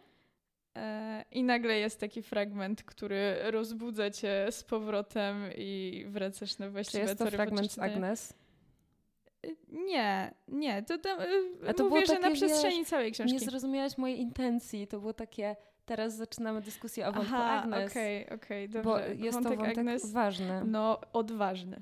[0.77, 7.03] E, I nagle jest taki fragment, który rozbudza cię z powrotem i wracasz na właściwe
[7.03, 8.33] Czy jest to fragment z Agnes?
[9.45, 10.83] Y, nie, nie.
[10.83, 13.33] To tam, y, A to mówię, było że na przestrzeni wiesz, całej książki.
[13.33, 14.87] Nie zrozumiałaś mojej intencji.
[14.87, 15.55] To było takie,
[15.85, 17.91] teraz zaczynamy dyskusję o wątku Aha, Agnes.
[17.91, 19.15] okej, okay, okej, okay, dobrze.
[19.17, 20.63] Bo jest wątek to wątek Agnes, ważny.
[20.65, 21.81] No, odważny.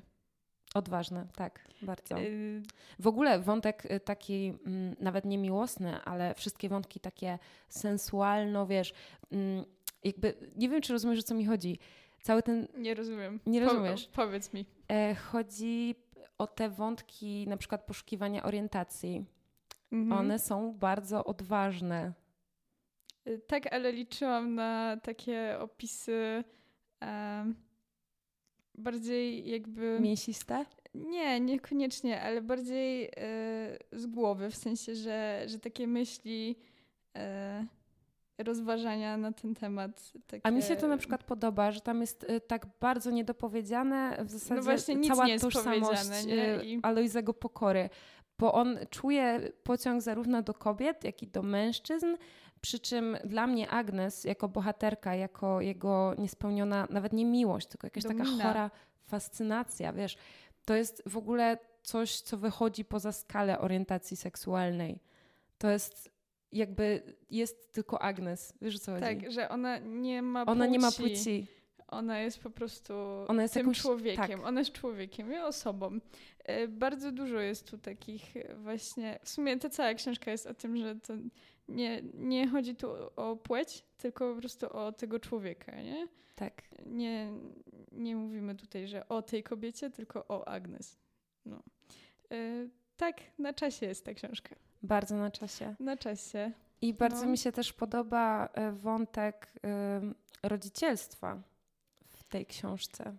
[0.74, 2.18] Odważny, tak, bardzo.
[2.18, 2.62] Y,
[2.98, 8.92] w ogóle wątek y, taki mm, nawet nie miłosny, ale wszystkie wątki takie sensualno, wiesz,
[9.32, 9.64] mm,
[10.04, 11.78] jakby nie wiem, czy rozumiesz, o co mi chodzi.
[12.22, 12.68] Cały ten...
[12.76, 13.40] Nie rozumiem.
[13.46, 14.06] Nie rozumiesz?
[14.06, 14.66] Po, powiedz mi.
[14.88, 15.94] E, chodzi
[16.38, 19.24] o te wątki na przykład poszukiwania orientacji.
[19.92, 20.20] Mhm.
[20.20, 22.12] One są bardzo odważne.
[23.26, 26.44] Y, tak, ale liczyłam na takie opisy...
[27.02, 27.71] Um
[28.82, 29.98] bardziej jakby...
[30.00, 30.64] Mięsiste?
[30.94, 33.10] Nie, niekoniecznie, ale bardziej e,
[33.92, 36.56] z głowy, w sensie, że, że takie myśli,
[37.16, 37.66] e,
[38.38, 40.12] rozważania na ten temat.
[40.26, 40.46] Takie...
[40.46, 44.30] A mi się to na przykład podoba, że tam jest e, tak bardzo niedopowiedziane w
[44.30, 46.02] zasadzie no właśnie, nic cała nie jest tożsamość?
[46.64, 46.80] I...
[46.82, 47.88] Alojzego Pokory,
[48.38, 52.06] bo on czuje pociąg zarówno do kobiet, jak i do mężczyzn,
[52.62, 58.02] przy czym dla mnie Agnes jako bohaterka, jako jego niespełniona, nawet nie miłość, tylko jakaś
[58.02, 58.24] Domina.
[58.24, 58.70] taka chora
[59.02, 60.16] fascynacja, wiesz,
[60.64, 65.00] to jest w ogóle coś, co wychodzi poza skalę orientacji seksualnej.
[65.58, 66.12] To jest
[66.52, 69.04] jakby, jest tylko Agnes, wiesz co chodzi?
[69.04, 71.46] Tak, że ona nie ma Ona nie ma płci.
[71.88, 72.94] Ona jest po prostu
[73.28, 74.38] ona jest tym jakąś, człowiekiem.
[74.38, 74.46] Tak.
[74.46, 75.98] Ona jest człowiekiem i osobą.
[76.44, 79.18] E, bardzo dużo jest tu takich właśnie.
[79.22, 81.14] W sumie ta cała książka jest o tym, że to
[81.68, 86.08] nie, nie chodzi tu o płeć, tylko po prostu o tego człowieka, nie?
[86.34, 86.62] Tak.
[86.86, 87.32] Nie,
[87.92, 90.98] nie mówimy tutaj, że o tej kobiecie, tylko o Agnes.
[91.44, 91.62] No.
[92.30, 94.54] Yy, tak, na czasie jest ta książka.
[94.82, 95.74] Bardzo na czasie.
[95.80, 96.52] Na czasie.
[96.80, 97.30] I bardzo no.
[97.30, 101.42] mi się też podoba e, wątek y, rodzicielstwa
[102.08, 103.16] w tej książce.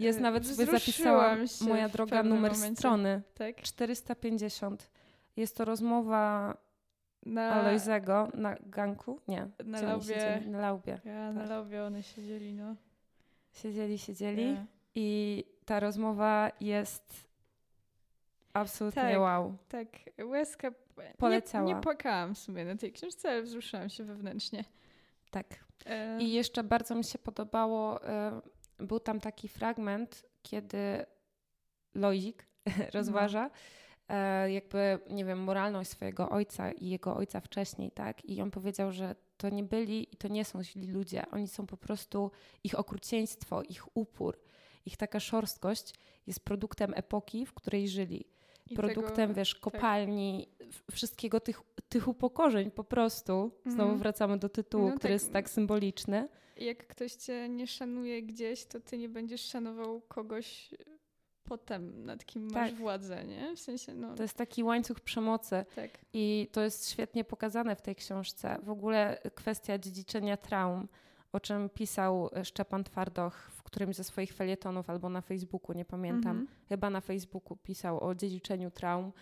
[0.00, 2.76] Jest e, nawet sobie zapisałam, moja droga, numer momencie.
[2.76, 3.22] strony.
[3.34, 3.62] Tak?
[3.62, 4.90] 450.
[5.36, 6.56] Jest to rozmowa
[7.26, 9.20] na Alojzego na ganku?
[9.28, 9.48] Nie.
[9.64, 10.42] Na laubie.
[10.46, 11.00] Na laubie.
[11.04, 11.50] Ja, na tak.
[11.50, 12.76] laubie one siedzieli, no.
[13.52, 14.42] Siedzieli, siedzieli.
[14.42, 14.66] Yeah.
[14.94, 17.28] I ta rozmowa jest
[18.52, 19.56] absolutnie tak, wow.
[19.68, 19.88] Tak,
[20.24, 20.70] łezka
[21.18, 21.64] polecała.
[21.64, 24.64] Nie, nie płakałam w sumie na tej książce, ale wzruszyłam się wewnętrznie.
[25.30, 25.46] Tak.
[25.86, 26.18] E...
[26.22, 28.40] I jeszcze bardzo mi się podobało, e,
[28.78, 31.06] był tam taki fragment, kiedy
[31.94, 32.46] Lozik
[32.94, 33.50] rozważa, no
[34.46, 38.24] jakby, nie wiem, moralność swojego ojca i jego ojca wcześniej, tak?
[38.24, 41.30] I on powiedział, że to nie byli i to nie są źli ludzie.
[41.30, 42.30] Oni są po prostu,
[42.64, 44.38] ich okrucieństwo, ich upór,
[44.86, 45.94] ich taka szorstkość
[46.26, 48.24] jest produktem epoki, w której żyli.
[48.70, 49.60] I produktem, tego, wiesz, tak.
[49.60, 50.68] kopalni, tak.
[50.92, 53.50] wszystkiego tych, tych upokorzeń po prostu.
[53.66, 53.98] Znowu mm.
[53.98, 55.10] wracamy do tytułu, no, który tak.
[55.10, 56.28] jest tak symboliczny.
[56.56, 60.74] Jak ktoś cię nie szanuje gdzieś, to ty nie będziesz szanował kogoś
[61.50, 62.74] potem, nad kim masz tak.
[62.74, 63.56] władzę, nie?
[63.56, 64.14] W sensie, no...
[64.14, 65.64] To jest taki łańcuch przemocy.
[65.76, 65.90] Tak.
[66.12, 68.58] I to jest świetnie pokazane w tej książce.
[68.62, 70.88] W ogóle kwestia dziedziczenia traum,
[71.32, 76.38] o czym pisał Szczepan Twardoch w którymś ze swoich felietonów albo na Facebooku, nie pamiętam.
[76.38, 76.58] Mhm.
[76.68, 79.12] Chyba na Facebooku pisał o dziedziczeniu traum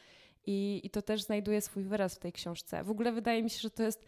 [0.46, 2.84] i, i to też znajduje swój wyraz w tej książce.
[2.84, 4.04] W ogóle wydaje mi się, że to jest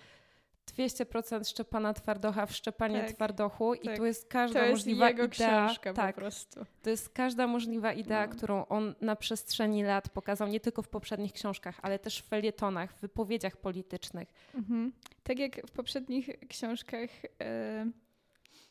[0.72, 3.96] 200% Szczepana Twardocha w Szczepanie Tak, Twardochu i tak.
[3.96, 5.66] tu jest każda To jest możliwa jego idea.
[5.66, 6.64] książka tak, po prostu.
[6.82, 8.32] to jest każda możliwa idea, No.
[8.32, 12.92] którą on na przestrzeni lat pokazał nie tylko w poprzednich książkach, ale też w felietonach,
[12.92, 14.28] w wypowiedziach politycznych.
[14.54, 14.92] Mhm.
[15.22, 17.10] Tak jak w poprzednich książkach,
[17.42, 17.90] e,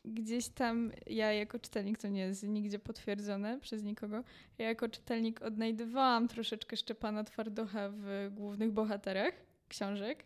[0.06, 4.24] gdzieś tam ja jako czytelnik, to nie jest nigdzie potwierdzone przez nikogo,
[4.58, 9.34] ja jako czytelnik odnajdywałam troszeczkę Szczepana Twardocha w głównych bohaterach
[9.68, 10.24] książek.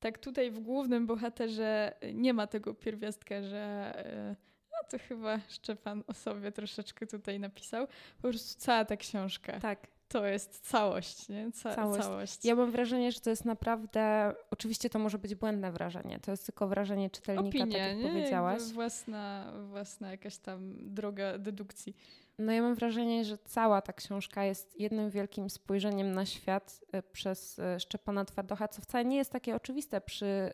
[0.00, 4.36] Tak tutaj w głównym bohaterze nie ma tego pierwiastka, że e,
[4.72, 7.86] no to chyba Szczepan o sobie troszeczkę tutaj napisał.
[8.22, 9.86] Po prostu cała ta książka Tak.
[10.08, 11.52] to jest całość, nie?
[11.52, 12.02] Ca- Całość.
[12.02, 12.44] całość.
[12.44, 16.46] Ja mam wrażenie, że to jest naprawdę, oczywiście to może być błędne wrażenie, to jest
[16.46, 18.08] tylko wrażenie czytelnika, Opinia, tak jak nie?
[18.08, 18.62] powiedziałaś.
[18.62, 21.96] Własna, własna jakaś tam droga dedukcji.
[22.38, 27.02] No ja mam wrażenie, że cała ta książka jest jednym wielkim spojrzeniem na świat y,
[27.02, 30.50] przez y, Szczepana Twardocha, co wcale nie jest takie oczywiste przy y,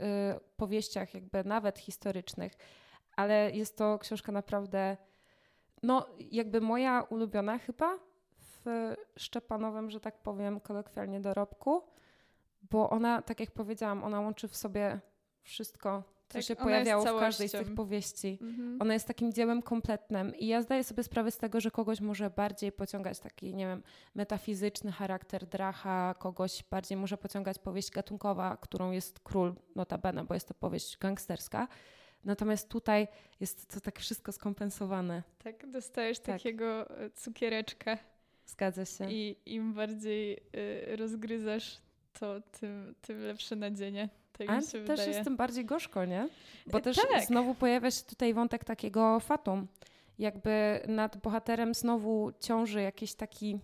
[0.57, 2.53] powieściach jakby nawet historycznych,
[3.17, 4.97] ale jest to książka naprawdę,
[5.83, 7.99] no jakby moja ulubiona chyba
[8.39, 11.83] w Szczepanowym, że tak powiem kolokwialnie, dorobku,
[12.71, 15.01] bo ona, tak jak powiedziałam, ona łączy w sobie
[15.43, 16.03] wszystko,
[16.35, 18.39] co Tak, się pojawiało w każdej z tych powieści.
[18.43, 18.83] Mhm.
[18.83, 22.31] Ona jest takim dziełem kompletnym i ja zdaję sobie sprawę z tego, że kogoś może
[22.31, 23.83] bardziej pociągać taki, nie wiem,
[24.15, 30.49] metafizyczny charakter Dracha, kogoś bardziej może pociągać powieść gatunkowa, którą jest Król, notabene, bo jest
[30.49, 31.69] to powieść gangsterska.
[32.25, 33.09] Natomiast tutaj
[33.41, 35.23] jest to tak wszystko skompensowane.
[35.45, 36.27] Tak, dostajesz Tak.
[36.27, 37.99] takiego e, cukiereczka
[38.47, 39.11] Zgadza się.
[39.11, 40.39] i im bardziej
[40.93, 41.79] y, rozgryzasz,
[42.21, 44.09] to tym, tym lepsze nadzienie.
[44.39, 45.09] Tak też wydaje.
[45.09, 46.29] jest tym bardziej gorzko, nie?
[46.67, 47.25] Bo E, też tak.
[47.25, 49.67] znowu pojawia się tutaj wątek takiego fatum.
[50.19, 53.59] Jakby nad bohaterem znowu ciąży jakiś taki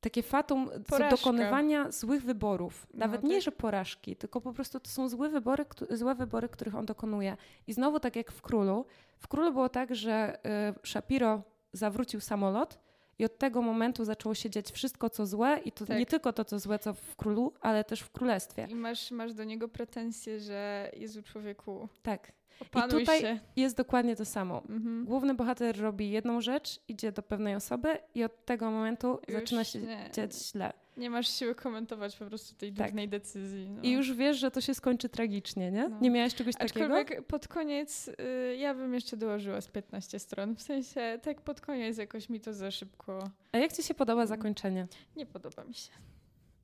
[0.00, 0.70] takie fatum
[1.10, 2.86] dokonywania złych wyborów.
[2.94, 3.42] No, Nawet nie, tak.
[3.42, 7.36] że porażki, tylko po prostu to są złe wybory, złe wybory, których on dokonuje.
[7.66, 8.86] I znowu tak jak w Królu.
[9.18, 10.38] W Królu było tak, że
[10.84, 12.78] y, Shapiro zawrócił samolot
[13.18, 15.98] i od tego momentu zaczęło się dziać wszystko, co złe i to Tak.
[15.98, 18.66] nie tylko to, co złe, co w Królu, ale też w Królestwie.
[18.70, 22.32] I masz, masz do niego pretensje, że Jezu człowieku, Tak.
[22.60, 23.38] Opanuj tutaj- się.
[23.56, 24.62] Jest dokładnie to samo.
[24.68, 25.04] Mhm.
[25.04, 29.64] Główny bohater robi jedną rzecz, idzie do pewnej osoby i od tego momentu Już zaczyna
[29.64, 30.10] się nie.
[30.12, 30.72] dziać źle.
[30.96, 32.86] Nie masz siły komentować po prostu tej Tak.
[32.86, 33.70] durnej decyzji.
[33.70, 33.82] No.
[33.82, 35.88] I już wiesz, że to się skończy tragicznie, nie?
[35.88, 35.98] No.
[36.00, 36.84] Nie miałaś czegoś takiego?
[36.96, 40.56] Aczkolwiek pod koniec y, ja bym jeszcze dołożyła z 15 stron.
[40.56, 44.26] W sensie tak pod koniec jakoś mi to za szybko A jak ci się podoba
[44.26, 44.86] zakończenie?
[45.16, 45.90] nie podoba mi się.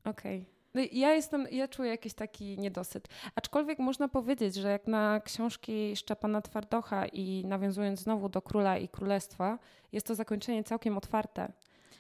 [0.05, 0.45] Okej.
[0.75, 3.09] No ja jestem, ja czuję jakiś taki niedosyt.
[3.35, 8.89] Aczkolwiek można powiedzieć, że jak na książki Szczepana Twardocha i nawiązując znowu do Króla i
[8.89, 9.59] Królestwa,
[9.93, 11.53] jest to zakończenie całkiem otwarte.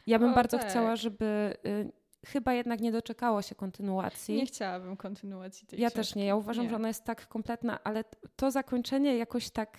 [0.06, 0.68] Ja bym O, bardzo tak.
[0.70, 1.92] chciała, żeby y,
[2.26, 4.36] chyba jednak nie doczekało się kontynuacji.
[4.36, 5.96] Nie chciałabym kontynuacji tej ja książki.
[5.96, 6.26] też nie.
[6.26, 6.70] Ja uważam, Nie.
[6.70, 8.04] że ona jest tak kompletna, ale
[8.36, 9.78] to zakończenie jakoś tak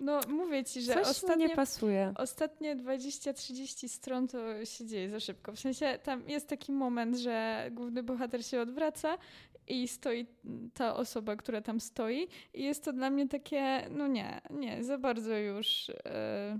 [0.00, 2.12] No mówię ci, że coś ostatnie, nie pasuje.
[2.16, 5.52] ostatnie 20-30 stron to się dzieje za szybko.
[5.52, 9.18] W sensie tam jest taki moment, że główny bohater się odwraca
[9.68, 10.26] i stoi
[10.74, 14.98] ta osoba, która tam stoi i jest to dla mnie takie, no nie, nie, za
[14.98, 15.90] bardzo już...
[16.04, 16.58] e,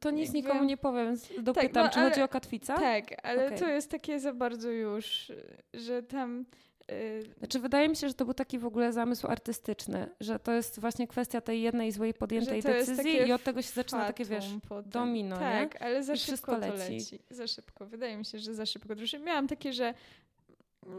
[0.00, 1.16] To nic jakby- nikomu nie powiem.
[1.42, 2.74] Dopytam, no, czy ale- chodzi o Katwica?
[2.78, 3.58] Tak, ale Okej.
[3.58, 5.32] to jest takie za bardzo już,
[5.74, 6.44] że tam.
[6.90, 10.52] Y, Znaczy, wydaje mi się, że to był taki w ogóle zamysł artystyczny, że to
[10.52, 14.44] jest właśnie kwestia tej jednej złej podjętej decyzji i od tego się zaczyna takie, wiesz,
[14.68, 14.90] potem.
[14.90, 15.42] domino, nie?
[15.42, 16.92] Tak, ale za I szybko leci.
[16.94, 17.18] leci.
[17.30, 17.86] Za szybko.
[17.86, 18.96] Wydaje mi się, że za szybko.
[18.96, 19.94] Troszkę miałam takie, że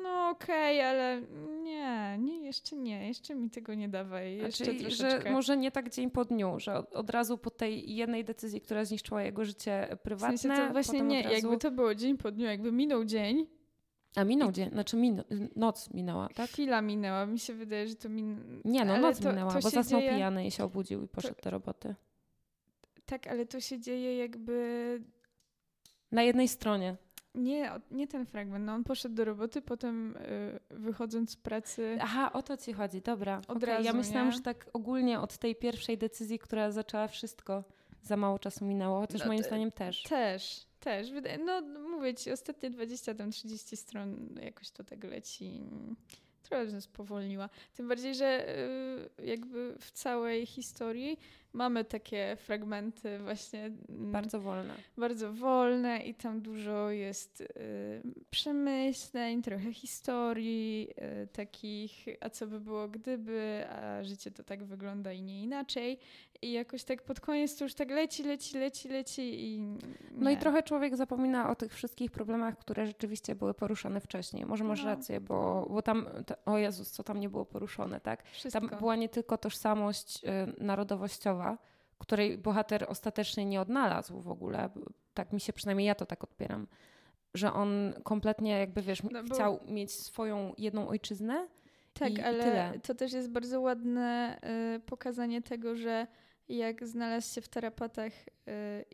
[0.04, 1.22] no okej, ale
[1.64, 4.36] nie, nie, jeszcze nie, jeszcze mi tego nie dawaj.
[4.36, 5.22] Jeszcze Znaczy, troszeczkę.
[5.22, 8.62] że może nie tak dzień po dniu, że od, od razu po tej jednej decyzji,
[8.62, 11.36] która zniszczyła jego życie w prywatne, sensie to właśnie nie, razu...
[11.36, 13.48] jakby to było dzień po dniu, jakby minął dzień,
[14.16, 15.24] A minął dzień, znaczy min...
[15.56, 16.50] noc minęła, tak?
[16.50, 17.26] chwila minęła.
[17.26, 18.62] Mi się wydaje, że to min...
[18.66, 20.14] Nie, no ale noc to, minęła, to bo zasnął dzieje...
[20.14, 21.96] pijany i się obudził i poszedł do roboty.
[23.06, 25.02] Tak, ale to się dzieje jakby
[26.12, 26.96] Na jednej stronie.
[27.36, 28.66] Nie, nie ten fragment.
[28.66, 31.98] No on poszedł do roboty, potem y, wychodząc z pracy.
[32.02, 33.42] Aha, o to ci chodzi, dobra.
[33.48, 34.32] Od Ja razu, myślałam, nie?
[34.34, 37.64] że tak ogólnie od tej pierwszej decyzji, która zaczęła wszystko,
[38.02, 40.04] za mało czasu minęło, chociaż No moim to- zdaniem też.
[40.04, 41.08] Też, też.
[41.46, 45.62] No mówię ci, ostatnie 20 tam 30 stron jakoś to tak leci.
[46.44, 47.50] Trochę bym spowolniła.
[47.74, 48.58] Tym bardziej, że
[49.20, 51.20] y, jakby w całej historii
[51.56, 54.74] mamy takie fragmenty właśnie mm, Bardzo wolne.
[54.98, 57.46] bardzo wolne i tam dużo jest y,
[58.30, 60.90] przemyśleń, trochę historii,
[61.24, 66.00] y, takich, a co by było gdyby, a życie to tak wygląda i nie inaczej.
[66.42, 69.62] I jakoś tak pod koniec to już tak leci, leci, leci, leci i.
[70.12, 74.46] No i trochę człowiek zapomina o tych wszystkich problemach, które rzeczywiście były poruszane wcześniej.
[74.46, 74.86] Może masz No.
[74.86, 78.24] rację, bo, bo tam, to, o Jezus, co tam nie było poruszone, tak?
[78.24, 78.68] Wszystko.
[78.68, 81.45] Tam była nie tylko tożsamość y, narodowościowa,
[81.98, 84.70] której bohater ostatecznie nie odnalazł w ogóle.
[85.14, 86.68] Tak mi się przynajmniej ja to tak odbieram.
[87.34, 91.48] Że on kompletnie jakby wiesz, No bo- chciał mieć swoją jedną ojczyznę.
[91.94, 92.80] Tak, i- i ale tyle.
[92.84, 94.38] to też jest bardzo ładne
[94.76, 96.08] y, pokazanie tego, że
[96.50, 98.32] jak znalazł się w tarapatach y,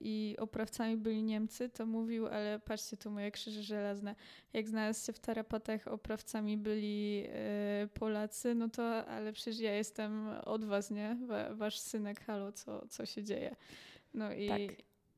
[0.02, 4.16] i oprawcami byli Niemcy, to mówił, ale patrzcie tu moje krzyże żelazne.
[4.54, 7.24] Jak znalazł się w tarapatach oprawcami byli
[7.84, 11.18] y, Polacy, no to ale przecież ja jestem od was, nie?
[11.28, 13.56] Wa, wasz synek, halo, co, co się dzieje?
[14.14, 14.60] No i, Tak.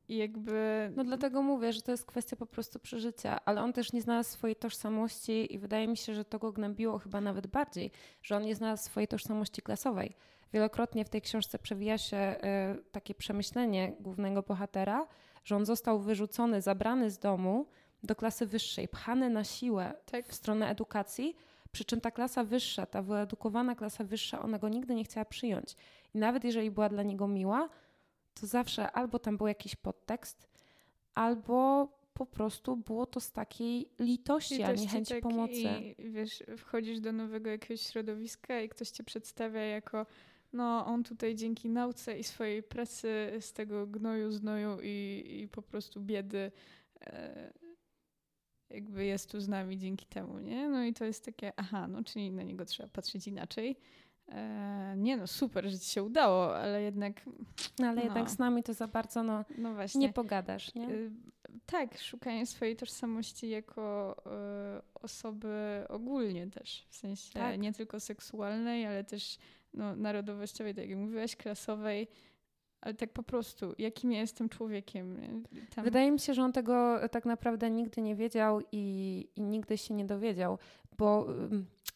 [0.08, 0.90] i jakby...
[0.96, 4.30] No dlatego mówię, że to jest kwestia po prostu przeżycia, ale on też nie znalazł
[4.30, 7.90] swojej tożsamości i wydaje mi się, że to go gnębiło chyba nawet bardziej,
[8.22, 10.16] że on nie znalazł swojej tożsamości klasowej.
[10.54, 15.06] Wielokrotnie w tej książce przewija się y, takie przemyślenie głównego bohatera,
[15.44, 17.66] że on został wyrzucony, zabrany z domu
[18.02, 21.36] do klasy wyższej, pchany na siłę tak, w stronę edukacji,
[21.72, 25.76] przy czym ta klasa wyższa, ta wyedukowana klasa wyższa, ona go nigdy nie chciała przyjąć.
[26.14, 27.68] I nawet jeżeli była dla niego miła,
[28.40, 30.48] to zawsze albo tam był jakiś podtekst,
[31.14, 35.94] albo po prostu było to z takiej litości, a nie litości, chęci tak, pomocy.
[35.98, 40.06] I wiesz, wchodzisz do nowego jakiegoś środowiska i ktoś cię przedstawia jako
[40.54, 45.62] no on tutaj dzięki nauce i swojej pracy z tego gnoju, znoju i, i po
[45.62, 46.52] prostu biedy
[47.00, 47.52] e,
[48.70, 50.68] jakby jest tu z nami dzięki temu, nie?
[50.68, 53.76] No i to jest takie, aha, no czyli na niego trzeba patrzeć inaczej.
[54.28, 57.26] E, nie no, super, że ci się udało, ale jednak,
[57.78, 58.02] No, ale no.
[58.02, 60.00] jednak z nami to za bardzo no, no właśnie.
[60.00, 60.88] nie pogadasz, nie?
[60.90, 61.10] Y,
[61.66, 64.16] Tak, szukanie swojej tożsamości jako
[64.78, 67.58] y, osoby ogólnie też, w sensie Tak.
[67.58, 69.38] nie tylko seksualnej, ale też
[69.74, 72.08] no, narodowościowej, tak jak mówiłaś, klasowej,
[72.84, 75.18] ale tak po prostu, jakim ja jestem człowiekiem.
[75.74, 79.78] Tam, Wydaje mi się, że on tego tak naprawdę nigdy nie wiedział i, i nigdy
[79.78, 80.58] się nie dowiedział,
[80.98, 81.26] bo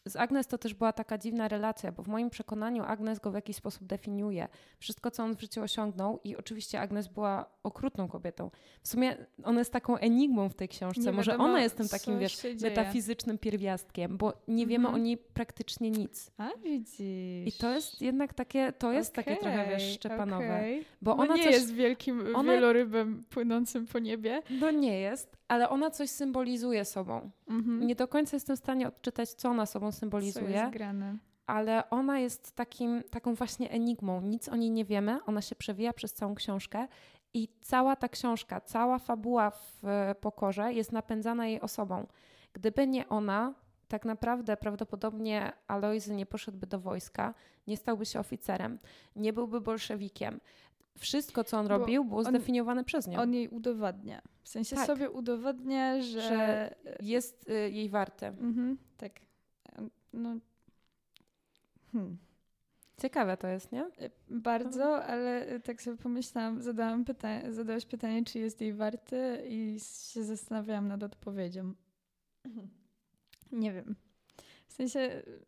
[0.05, 3.33] z Agnes to też była taka dziwna relacja, bo w moim przekonaniu Agnes go w
[3.33, 4.47] jakiś sposób definiuje.
[4.79, 8.51] Wszystko, co on w życiu osiągnął i oczywiście Agnes była okrutną kobietą.
[8.81, 11.01] W sumie ona jest taką enigmą w tej książce.
[11.01, 14.95] Nie Może wiadomo, ona jest tym takim, wiesz, metafizycznym pierwiastkiem, bo nie wiemy Mhm.
[15.01, 16.31] o niej praktycznie nic.
[16.37, 17.47] A widzisz.
[17.47, 20.45] I to jest jednak takie, to jest takie trochę, wiesz, szczepanowe.
[20.55, 20.78] okej.
[21.01, 24.41] Bo no ona nie coś, jest wielkim ona- wielorybem płynącym po niebie.
[24.49, 27.31] no nie jest, ale ona coś symbolizuje sobą.
[27.47, 27.87] Mhm.
[27.87, 31.17] Nie do końca jestem w stanie odczytać, co ona sobą Co symbolizuje, jest grane.
[31.47, 34.21] ale ona jest takim, taką właśnie enigmą.
[34.21, 36.87] Nic o niej nie wiemy, ona się przewija przez całą książkę
[37.33, 39.83] i cała ta książka, cała fabuła w
[40.21, 42.07] pokorze jest napędzana jej osobą.
[42.53, 43.53] Gdyby nie ona,
[43.87, 47.33] tak naprawdę prawdopodobnie Alojzy nie poszedłby do wojska,
[47.67, 48.79] nie stałby się oficerem,
[49.15, 50.39] nie byłby bolszewikiem.
[50.99, 53.19] Wszystko, co on Bo robił, było on- zdefiniowane przez nią.
[53.19, 54.21] On jej udowadnia.
[54.43, 54.87] W sensie Tak.
[54.87, 56.21] sobie udowadnia, że...
[56.21, 58.25] Że Jest y, jej warty.
[58.25, 59.19] Mhm, tak.
[60.13, 60.35] No...
[61.91, 62.17] Hmm.
[63.01, 63.85] Ciekawe to jest, nie?
[63.85, 69.43] Y, Bardzo, ale y, tak sobie pomyślałam, zadałam pytanie, zadałaś pytanie, czy jest jej warty
[69.49, 69.77] i
[70.13, 71.73] się zastanawiałam nad odpowiedzią.
[73.51, 73.95] Nie wiem.
[74.67, 75.45] W sensie, y,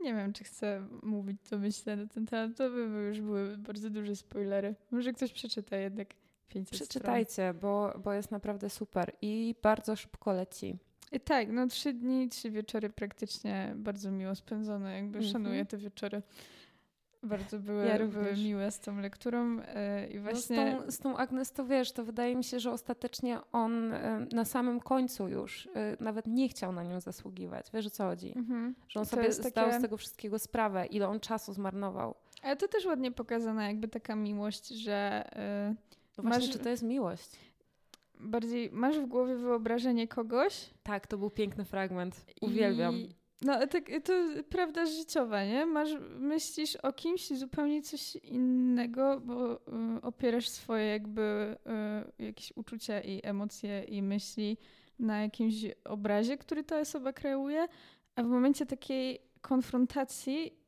[0.00, 2.56] nie wiem, czy chcę mówić, co myślę na ten temat.
[2.56, 4.74] To by już były bardzo duże spoilery.
[4.90, 6.08] Może ktoś przeczyta jednak
[6.48, 6.88] 500 stron.
[6.88, 10.78] Przeczytajcie, bo, bo jest naprawdę super i bardzo szybko leci.
[11.12, 14.94] I tak, no trzy dni, trzy wieczory praktycznie bardzo miło spędzone.
[14.96, 15.32] Jakby Mhm.
[15.32, 16.22] szanuję te wieczory.
[17.24, 20.76] Bardzo były, Ja były miłe z tą lekturą e, i No właśnie...
[20.78, 24.26] z, tą, z tą Agnes to wiesz, to wydaje mi się, że ostatecznie on y,
[24.32, 27.66] na samym końcu już y, nawet nie chciał na nią zasługiwać.
[27.74, 28.32] Wiesz o co chodzi?
[28.38, 28.74] Mhm.
[28.88, 32.14] Że on To sobie zdał takie- z tego wszystkiego sprawę, ile on czasu zmarnował.
[32.42, 35.74] Ale to też ładnie pokazana jakby taka miłość, że e,
[36.18, 37.30] No właśnie, Masz- czy to jest miłość?
[38.20, 40.70] bardziej masz w głowie wyobrażenie kogoś.
[40.82, 42.24] Tak, to był piękny fragment.
[42.40, 42.94] Uwielbiam.
[42.94, 44.12] I, no tak, to
[44.48, 45.66] prawda życiowa, nie?
[45.66, 49.58] Masz, myślisz o kimś zupełnie coś innego, bo y,
[50.02, 51.56] opierasz swoje jakby
[52.18, 54.58] y, jakieś uczucia i emocje i myśli
[54.98, 55.54] na jakimś
[55.84, 57.68] obrazie, który ta osoba kreuje,
[58.16, 60.64] a w momencie takiej konfrontacji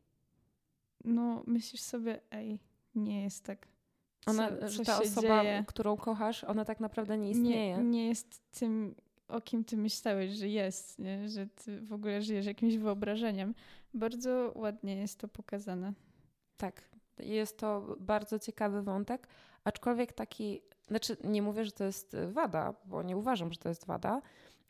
[1.05, 2.59] no myślisz sobie, ej,
[2.95, 3.69] nie jest tak.
[4.25, 5.65] Co, Ona, co że ta osoba, dzieje?
[5.67, 7.77] którą kochasz, ona tak naprawdę nie istnieje.
[7.77, 8.95] Nie, nie jest tym,
[9.29, 11.29] o kim ty myślałeś, że jest, nie?
[11.29, 13.55] że ty w ogóle żyjesz jakimś wyobrażeniem.
[13.95, 15.93] Bardzo ładnie jest to pokazane.
[16.57, 16.83] Tak,
[17.19, 19.29] Jest to bardzo ciekawy wątek,
[19.65, 23.87] aczkolwiek taki, znaczy nie mówię, że to jest wada, bo nie uważam, że to jest
[23.87, 24.23] wada.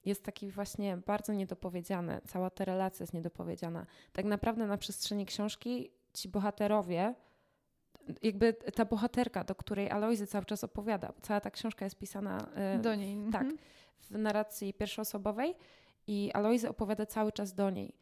[0.04, 3.86] Jest taki właśnie bardzo niedopowiedziany, cała ta relacja jest niedopowiedziana.
[4.12, 7.14] Tak naprawdę na przestrzeni książki ci bohaterowie,
[8.22, 12.78] jakby ta bohaterka, do której Alojzy cały czas opowiada, cała ta książka jest pisana y,
[12.78, 13.16] do niej.
[13.32, 13.59] Tak, mhm.
[14.01, 15.55] W narracji pierwszoosobowej
[16.07, 17.92] i Alojzy opowiada cały czas do niej.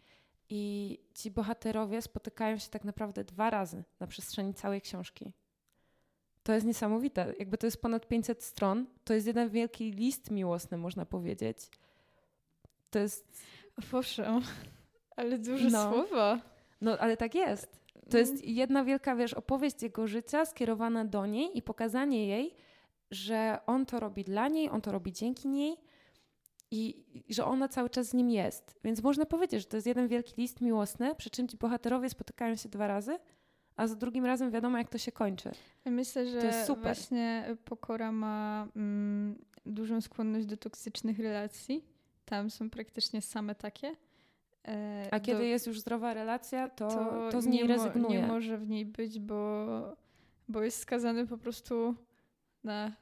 [0.49, 5.33] I ci bohaterowie spotykają się tak naprawdę dwa razy na przestrzeni całej książki.
[6.43, 7.35] To jest niesamowite.
[7.39, 8.87] Jakby to jest ponad 500 stron.
[9.05, 11.59] To jest jeden wielki list miłosny, można powiedzieć.
[12.91, 13.43] To jest.
[13.93, 14.43] Owszem,
[15.17, 15.93] ale duże no.
[15.93, 16.41] słowa.
[16.81, 17.81] No, ale tak jest.
[18.11, 22.55] To jest jedna wielka, wiesz, opowieść jego życia skierowana do niej i pokazanie jej,
[23.11, 25.77] że on to robi dla niej, on to robi dzięki niej
[26.71, 28.75] i, i że ona cały czas z nim jest.
[28.85, 32.57] Więc można powiedzieć, że to jest jeden wielki list miłosny, przy czym ci bohaterowie spotykają
[32.57, 33.19] się dwa razy,
[33.77, 35.51] a za drugim razem wiadomo, jak to się kończy.
[35.85, 41.85] Myślę, że właśnie Pokora ma mm, dużą skłonność do toksycznych relacji.
[42.25, 43.97] Tam są praktycznie same takie.
[44.69, 48.21] E, a kiedy do, jest już zdrowa relacja, to, to, to z niej rezygnuje.
[48.21, 49.67] Nie może w niej być, bo,
[50.49, 51.95] bo jest skazany po prostu
[52.65, 52.93] na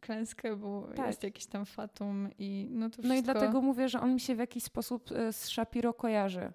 [0.00, 1.06] klęskę, bo tak.
[1.06, 3.08] jest jakiś tam fatum i no to wszystko...
[3.08, 6.52] No i dlatego mówię, że on mi się w jakiś sposób e, z Shapiro kojarzy.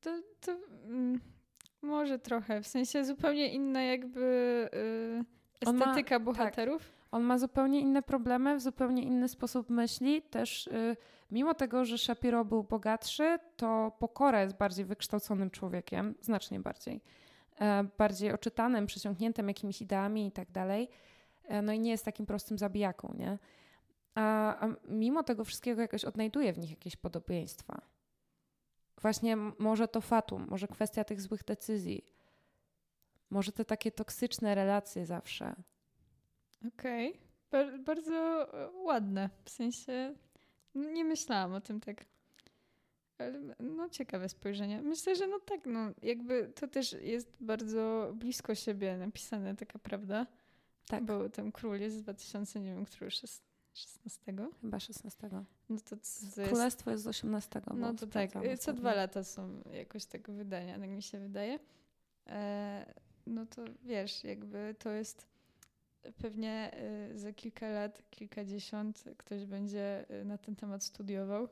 [0.00, 0.10] To,
[0.40, 0.52] to
[0.84, 1.20] mm,
[1.82, 4.20] może trochę, w sensie zupełnie inna jakby
[4.74, 6.22] y, estetyka ma, tak.
[6.24, 6.82] bohaterów.
[6.82, 7.00] Tak.
[7.12, 10.22] On ma zupełnie inne problemy, w zupełnie inny sposób myśli.
[10.22, 10.96] Też y,
[11.30, 17.00] mimo tego, że Shapiro był bogatszy, to Pokora jest bardziej wykształconym człowiekiem, znacznie bardziej.
[17.60, 20.88] E, bardziej oczytanym, przesiąkniętym jakimiś ideami i tak dalej.
[21.50, 23.38] E, no i nie jest takim prostym zabijaką, nie?
[24.14, 27.80] A, a mimo tego wszystkiego jakoś odnajduje w nich jakieś podobieństwa.
[29.00, 32.04] Właśnie może to fatum, może kwestia tych złych decyzji,
[33.30, 35.54] może te takie toksyczne relacje zawsze.
[36.74, 37.20] Okej, okay.
[37.50, 38.14] Bar bardzo
[38.54, 40.14] e, ładne, w sensie
[40.74, 42.04] nie myślałam o tym tak.
[43.60, 44.82] No ciekawe spojrzenie.
[44.82, 50.26] Myślę, że no tak, no jakby to też jest bardzo blisko siebie napisane, taka prawda.
[50.90, 51.04] Tak.
[51.04, 53.42] Bo ten król jest z 2000, nie wiem, który już jest
[53.74, 54.34] 16?
[54.60, 55.28] Chyba 16.
[55.68, 57.60] No to, to Królestwo jest z 18.
[57.74, 61.58] No to tak, co dwa lata są jakoś tak wydania, tak mi się wydaje.
[62.26, 62.94] E,
[63.26, 65.26] no to wiesz, jakby to jest
[66.18, 71.48] pewnie e, za kilka lat, kilkadziesiąt ktoś będzie e, na ten temat studiował.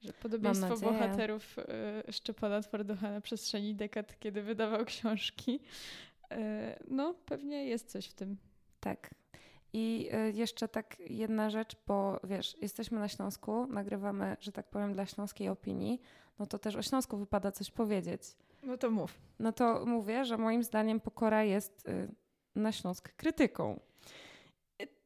[0.00, 5.60] Że podobieństwo bohaterów e, Szczepana Twardocha na przestrzeni dekad, kiedy wydawał książki.
[6.88, 8.36] No, pewnie jest coś w tym.
[8.86, 9.10] Tak.
[9.72, 14.94] I y, jeszcze tak jedna rzecz, bo wiesz, jesteśmy na Śląsku, nagrywamy, że tak powiem,
[14.94, 16.00] dla śląskiej opinii,
[16.38, 18.22] no to też o Śląsku wypada coś powiedzieć.
[18.62, 19.14] No to mów.
[19.38, 22.08] No to mówię, że moim zdaniem Pokora jest y,
[22.54, 23.80] na Śląsk krytyką.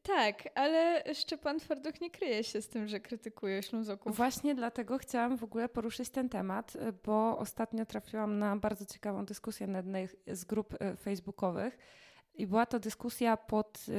[0.03, 4.17] Tak, ale Szczepan Twardoch nie kryje się z tym, że krytykuje Ślązoków.
[4.17, 9.25] Właśnie dlatego chciałam w ogóle poruszyć ten temat, y, bo ostatnio trafiłam na bardzo ciekawą
[9.25, 11.79] dyskusję na jednej z grup facebookowych,
[12.41, 13.93] i była to dyskusja pod y,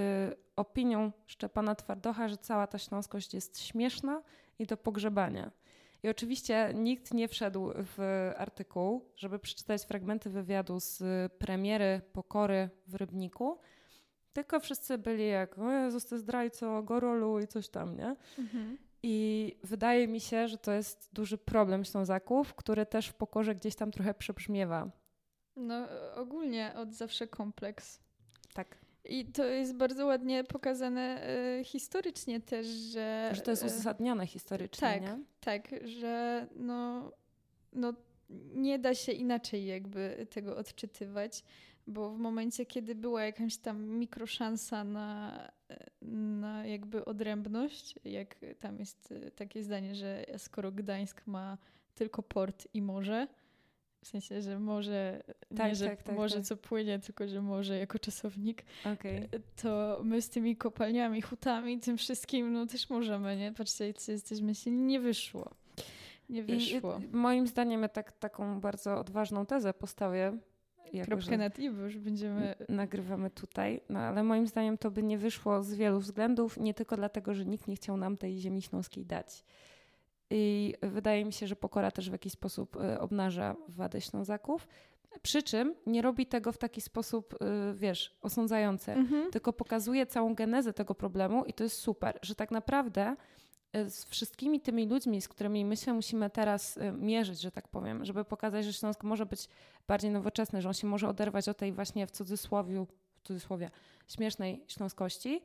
[0.55, 4.21] opinią Szczepana Twardocha, że cała ta śląskość jest śmieszna
[4.59, 5.51] i do pogrzebania.
[6.03, 12.95] I oczywiście nikt nie wszedł w artykuł, żeby przeczytać fragmenty wywiadu z premiery Pokory w
[12.95, 13.59] Rybniku,
[14.33, 18.15] tylko wszyscy byli jak, o Jezus, ty zdrajco, gorolu i coś tam, nie?
[18.39, 18.77] Mhm.
[19.03, 23.75] I wydaje mi się, że to jest duży problem Ślązaków, który też w Pokorze gdzieś
[23.75, 24.91] tam trochę przebrzmiewa.
[25.55, 27.99] No ogólnie od zawsze kompleks.
[29.05, 31.29] I to jest bardzo ładnie pokazane
[31.59, 33.31] y, historycznie też, że...
[33.33, 35.19] Że to jest e, uzasadnione historycznie, tak, nie?
[35.39, 37.11] Tak, że no,
[37.73, 37.93] no
[38.53, 41.43] nie da się inaczej jakby tego odczytywać,
[41.87, 45.39] bo w momencie, kiedy była jakaś tam mikroszansa na,
[46.01, 51.57] na jakby odrębność, jak tam jest takie zdanie, że skoro Gdańsk ma
[51.95, 53.27] tylko port i morze,
[54.01, 55.23] w sensie, że może,
[55.57, 56.45] tak, nie, że tak, tak, może tak.
[56.45, 59.29] co płynie, tylko że może jako czasownik, okay.
[59.61, 63.51] to my z tymi kopalniami, hutami, tym wszystkim, no też możemy, nie?
[63.51, 65.51] Patrzcie, jak jesteśmy się nie wyszło.
[66.29, 66.99] Nie wyszło.
[66.99, 70.37] I, moim zdaniem ja tak, taką bardzo odważną tezę postawię.
[71.05, 72.55] Kropkę nad i, bo już będziemy...
[72.69, 76.95] Nagrywamy tutaj, no ale moim zdaniem to by nie wyszło z wielu względów, nie tylko
[76.95, 79.43] dlatego, że nikt nie chciał nam tej ziemi śląskiej dać.
[80.31, 84.67] I wydaje mi się, że pokora też w jakiś sposób y, obnaża wady Ślązaków.
[85.21, 87.37] Przy czym nie robi tego w taki sposób, y,
[87.73, 89.31] wiesz, osądzający, mhm.
[89.31, 93.15] tylko pokazuje całą genezę tego problemu i to jest super, że tak naprawdę
[93.75, 98.05] y, z wszystkimi tymi ludźmi, z którymi my się musimy teraz mierzyć, że tak powiem,
[98.05, 99.47] żeby pokazać, że Śląsk może być
[99.87, 103.71] bardziej nowoczesny, że on się może oderwać od tej właśnie w cudzysłowie, w cudzysłowie
[104.07, 105.41] śmiesznej śląskości,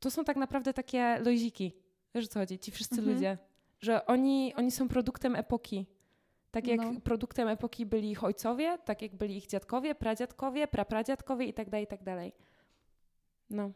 [0.00, 1.72] to są tak naprawdę takie loziki.
[2.14, 2.58] Wiesz o co chodzi?
[2.58, 3.14] Ci wszyscy mhm.
[3.14, 3.38] ludzie.
[3.80, 5.86] Że oni, oni są produktem epoki.
[6.50, 7.00] Tak jak no.
[7.00, 11.84] produktem epoki byli ich ojcowie, tak jak byli ich dziadkowie, pradziadkowie, prapradziadkowie i tak dalej,
[11.84, 12.32] i tak dalej.
[13.50, 13.70] No,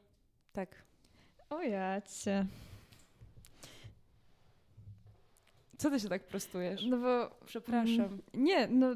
[0.53, 0.85] tak.
[1.51, 2.47] O jacie.
[5.79, 6.87] Co ty się tak prostujesz?
[6.87, 7.31] No bo...
[7.47, 8.23] Przepraszam.
[8.35, 8.95] Nie, no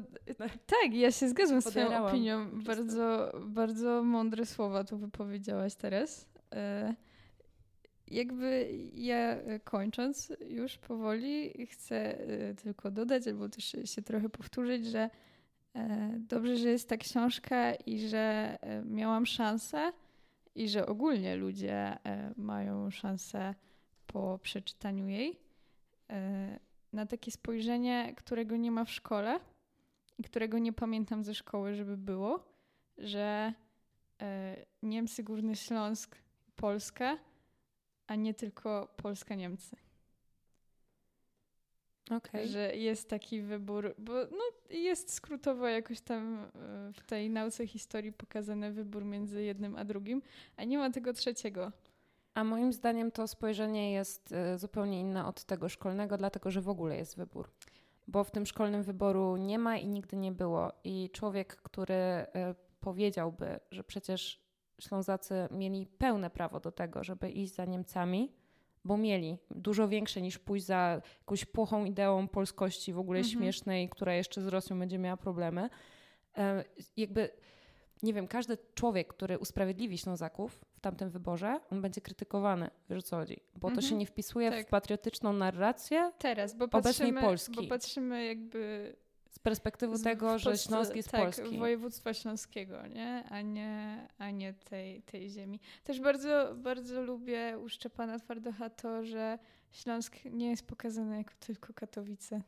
[0.65, 2.49] tak, ja się zgadzam z twoją opinią.
[2.51, 6.29] Bardzo, bardzo mądre słowa tu wypowiedziałaś teraz.
[6.53, 6.95] E,
[8.11, 15.09] jakby ja kończąc już powoli chcę e, tylko dodać, albo też się trochę powtórzyć, że
[15.75, 19.91] e, dobrze, że jest ta książka i że miałam szansę
[20.55, 21.97] i że ogólnie ludzie
[22.37, 23.55] mają szansę
[24.07, 25.39] po przeczytaniu jej
[26.93, 29.39] na takie spojrzenie, którego nie ma w szkole
[30.17, 32.45] i którego nie pamiętam ze szkoły, żeby było,
[32.97, 33.53] że
[34.83, 36.17] Niemcy Górny Śląsk
[36.55, 37.17] Polskę,
[38.09, 39.75] a nie tylko Polska-Niemcy.
[42.09, 42.47] Okay.
[42.47, 46.49] Że jest taki wybór, bo no, jest skrótowo jakoś tam e,
[46.93, 50.21] w tej nauce historii pokazany wybór między jednym a drugim,
[50.57, 51.71] a nie ma tego trzeciego.
[52.33, 56.69] A moim zdaniem to spojrzenie jest e, zupełnie inne od tego szkolnego, dlatego że w
[56.69, 57.49] ogóle jest wybór.
[58.07, 60.71] Bo w tym szkolnym wyboru nie ma i nigdy nie było.
[60.83, 64.48] I człowiek, który e, powiedziałby, że przecież
[64.79, 68.31] Ślązacy mieli pełne prawo do tego, żeby iść za Niemcami,
[68.85, 73.37] bo mieli dużo większe niż pójść za jakąś płochą ideą polskości w ogóle mhm.
[73.37, 75.69] śmiesznej, która jeszcze z Rosją będzie miała problemy.
[76.37, 76.63] E,
[76.97, 77.29] jakby,
[78.03, 83.01] nie wiem, każdy człowiek, który usprawiedliwi Ślązaków w tamtym wyborze, on będzie krytykowany, wiesz o
[83.01, 83.75] co chodzi, bo mhm.
[83.75, 83.99] to się mhm.
[83.99, 84.67] nie wpisuje tak.
[84.67, 87.55] w patriotyczną narrację Teraz, bo obecnej Polski.
[87.55, 88.95] Bo patrzymy jakby
[89.39, 91.57] z perspektywy z, tego, że Śląsk jest tak, polski.
[91.57, 93.23] województwa śląskiego, nie?
[93.29, 95.59] A nie, a nie tej, tej ziemi.
[95.83, 99.39] Też bardzo, bardzo lubię u Szczepana Twardocha to, że
[99.71, 102.41] Śląsk nie jest pokazany jako tylko Katowice.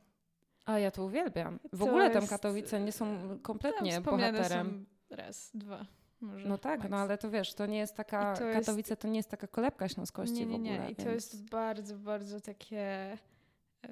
[0.65, 1.59] A ja to uwielbiam.
[1.73, 4.85] W to ogóle tam Katowice nie są kompletnie bohaterem.
[5.09, 5.85] Są raz, dwa.
[6.21, 9.01] Może no tak, no ale to wiesz, to nie jest taka, to Katowice jest...
[9.01, 10.71] to nie jest taka kolebka śląskości nie, nie, nie.
[10.71, 10.91] w ogóle.
[10.91, 11.03] I więc...
[11.03, 13.17] to jest bardzo, bardzo takie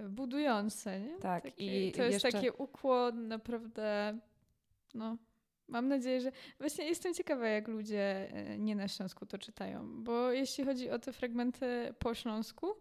[0.10, 1.18] budujące, nie?
[1.18, 1.44] Tak.
[1.44, 2.32] Takie, I to jest jeszcze...
[2.32, 4.18] taki ukłon naprawdę,
[4.94, 5.18] no,
[5.68, 10.32] mam nadzieję, że właśnie jestem ciekawa, jak ludzie e, nie na Śląsku to czytają, bo
[10.32, 12.76] jeśli chodzi o te fragmenty po Śląsku,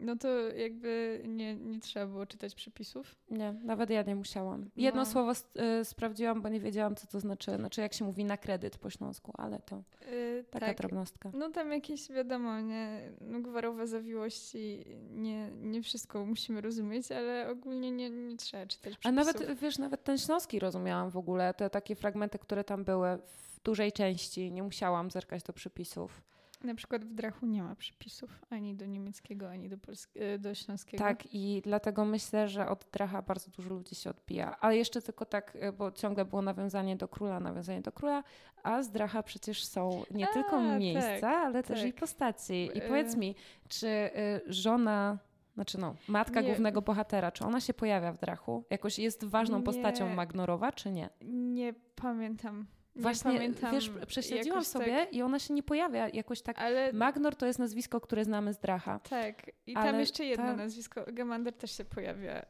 [0.00, 3.16] no to jakby nie, nie trzeba było czytać przepisów.
[3.30, 4.70] Nie, nawet ja nie musiałam.
[4.76, 5.06] Jedno no.
[5.06, 5.32] słowo
[5.80, 7.56] y, sprawdziłam, bo nie wiedziałam, co to znaczy.
[7.56, 9.82] Znaczy, jak się mówi na kredyt po śląsku, ale to
[10.12, 10.76] y, taka tak.
[10.76, 11.30] drobnostka.
[11.34, 17.90] No tam jakieś, wiadomo, nie, no, gwarowe zawiłości, nie, nie wszystko musimy rozumieć, ale ogólnie
[17.90, 19.06] nie, nie trzeba czytać przepisów.
[19.06, 21.54] A nawet, wiesz, nawet ten śląski rozumiałam w ogóle.
[21.54, 24.52] Te takie fragmenty, które tam były w dużej części.
[24.52, 26.22] Nie musiałam zerkać do przepisów.
[26.64, 31.04] Na przykład w Drachu nie ma przepisów ani do niemieckiego, ani do, polsk- do śląskiego.
[31.04, 34.56] Tak, i dlatego myślę, że od Dracha bardzo dużo ludzi się odbija.
[34.60, 38.24] Ale jeszcze tylko tak, e, bo ciągle było nawiązanie do króla, nawiązanie do króla,
[38.62, 41.66] a z Dracha przecież są nie a, tylko miejsca, tak, ale tak.
[41.66, 42.70] też i postaci.
[42.74, 43.34] I powiedz mi,
[43.68, 44.10] czy
[44.46, 45.18] żona
[45.54, 46.46] znaczy no, matka nie.
[46.46, 48.64] głównego bohatera, czy ona się pojawia w Drachu?
[48.70, 49.64] Jakoś jest ważną nie.
[49.64, 51.10] postacią Magnorowa, czy nie?
[51.22, 52.66] Nie pamiętam.
[52.98, 55.12] Właśnie, pamiętam wiesz, prześledziłam sobie tak...
[55.12, 56.58] i ona się nie pojawia jakoś tak.
[56.58, 56.92] Ale...
[56.92, 58.98] Magnor to jest nazwisko, które znamy z Dracha.
[58.98, 59.50] Tak.
[59.66, 60.56] I ale tam jeszcze jedno ta...
[60.56, 61.04] nazwisko.
[61.12, 62.44] Gemander też się pojawia e,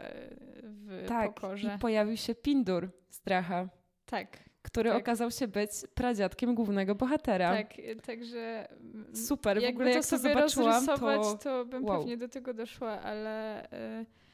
[0.62, 1.74] w tak, pokorze.
[1.76, 3.68] i pojawił się Pindur z Dracha.
[4.06, 4.48] Tak.
[4.62, 4.98] Który tak.
[4.98, 7.56] okazał się być pradziadkiem głównego bohatera.
[7.56, 7.74] Tak,
[8.06, 8.68] także...
[9.14, 11.38] Super, w ogóle jak to sobie zobaczyłam, to...
[11.38, 11.98] to bym wow.
[11.98, 13.64] pewnie do tego doszła, ale...
[13.72, 14.27] Y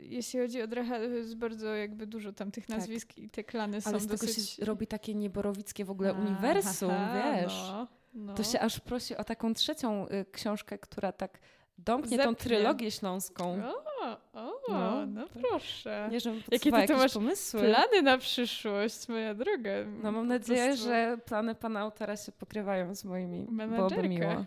[0.00, 2.78] jeśli chodzi o Dracha, jest bardzo jakby dużo tam tych tak.
[2.78, 3.18] nazwisk tak.
[3.18, 4.50] i te klany Ale są z tego dosyć...
[4.50, 7.62] się robi takie nieborowickie w ogóle uniwersum, wiesz.
[7.68, 8.34] No, no.
[8.34, 11.38] To się aż prosi o taką trzecią y, książkę, która tak
[11.78, 12.24] domknie Zepnie.
[12.24, 13.62] tą trylogię śląską.
[13.64, 16.08] O, o no, no proszę.
[16.12, 16.18] Nie,
[16.50, 17.60] Jakie ty, ty masz pomysły.
[17.60, 19.70] plany na przyszłość, moja droga.
[20.02, 23.46] No mam nadzieję, że plany pana autora się pokrywają z moimi.
[23.68, 24.44] Byłoby miło.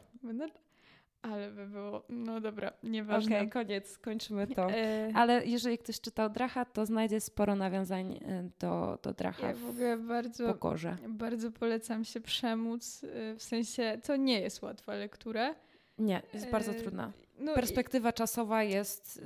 [1.22, 3.36] Ale by było, no dobra, nieważne.
[3.36, 4.72] Okej, okay, koniec, kończymy to.
[4.72, 9.54] E, Ale jeżeli ktoś czytał Dracha, to znajdzie sporo nawiązań e, do, do Dracha ja
[9.54, 10.98] w ogóle bardzo, Pokorze.
[11.08, 15.56] Bardzo polecam się przemóc, e, w sensie to nie jest łatwa lektura.
[15.98, 17.12] Nie, jest bardzo trudna.
[17.40, 18.14] No Perspektywa i...
[18.14, 19.22] czasowa jest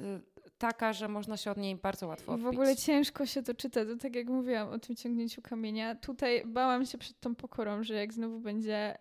[0.57, 2.45] taka, że można się od niej bardzo łatwo odbić.
[2.45, 5.95] W ogóle ciężko się to czyta, to tak jak mówiłam o tym ciągnięciu kamienia.
[5.95, 8.97] Tutaj bałam się przed tą pokorą, że jak znowu będzie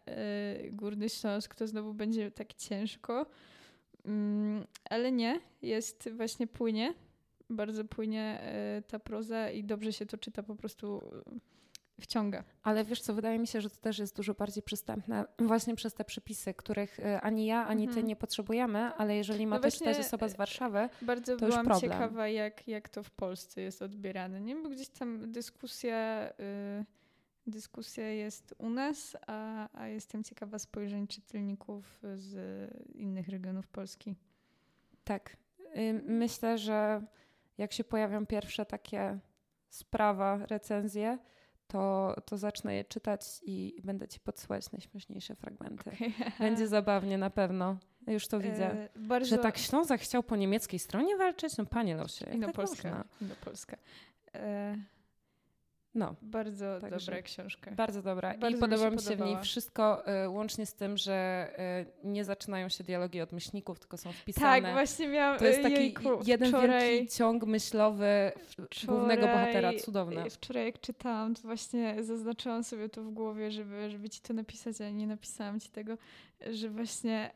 [0.63, 3.27] yy, Górny Śląsk, to znowu będzie tak ciężko.
[4.05, 6.95] Mm, ale nie, jest właśnie płynie.
[7.51, 8.41] Bardzo płynie
[8.79, 11.03] y, ta proza i dobrze się to czyta, po prostu
[11.37, 11.41] y,
[12.01, 12.45] wciąga.
[12.63, 15.95] Ale wiesz co, wydaje mi się, że to też jest dużo bardziej przystępne właśnie przez
[15.95, 18.03] te przepisy, których y, ani ja, ani Mhm.
[18.03, 21.55] ty nie potrzebujemy, ale jeżeli ma No to czytać osoba z Warszawy, Bardzo To już
[21.55, 21.93] byłam problem.
[21.93, 24.41] ciekawa, jak, jak to w Polsce jest odbierane.
[24.41, 26.31] Nie, bo gdzieś tam dyskusja,
[26.81, 26.85] y,
[27.47, 32.35] dyskusja jest u nas, a, a jestem ciekawa spojrzeń czytelników z
[32.95, 34.15] innych regionów Polski.
[35.05, 35.37] tak.
[35.77, 37.03] Y, Myślę, że
[37.59, 39.19] jak się pojawią pierwsze takie
[39.71, 41.19] sprawa, recenzje,
[41.75, 45.91] to, to zacznę je czytać i będę ci podsyłać najśmieszniejsze fragmenty.
[46.39, 47.77] Będzie zabawnie na pewno.
[48.07, 48.72] Już to widzę.
[48.72, 51.57] E, bardzo Że tak Ślązak chciał po niemieckiej stronie walczyć?
[51.57, 52.89] No panie losie, jak tak Inopolska.
[52.89, 53.05] można?
[53.20, 53.77] Inopolska.
[54.35, 54.77] E,
[55.95, 57.71] No, bardzo Także dobra książka.
[57.71, 58.29] bardzo dobra.
[58.31, 61.49] Bardzo I mi podoba się mi się, w niej wszystko, y, łącznie z tym, że
[62.05, 64.73] y, nie zaczynają się dialogi od myślników, tylko są tak, wpisane.
[64.73, 65.39] właśnie miałam.
[65.39, 68.33] to jest taki jejku, jeden wczoraj, wielki ciąg myślowy
[68.87, 69.73] głównego wczoraj- bohatera.
[69.79, 70.31] Cudowne.
[70.31, 74.81] Wczoraj jak czytałam, to właśnie zaznaczyłam sobie to w głowie, żeby, żeby ci to napisać,
[74.81, 75.99] ale nie napisałam ci tego,
[76.51, 77.31] że właśnie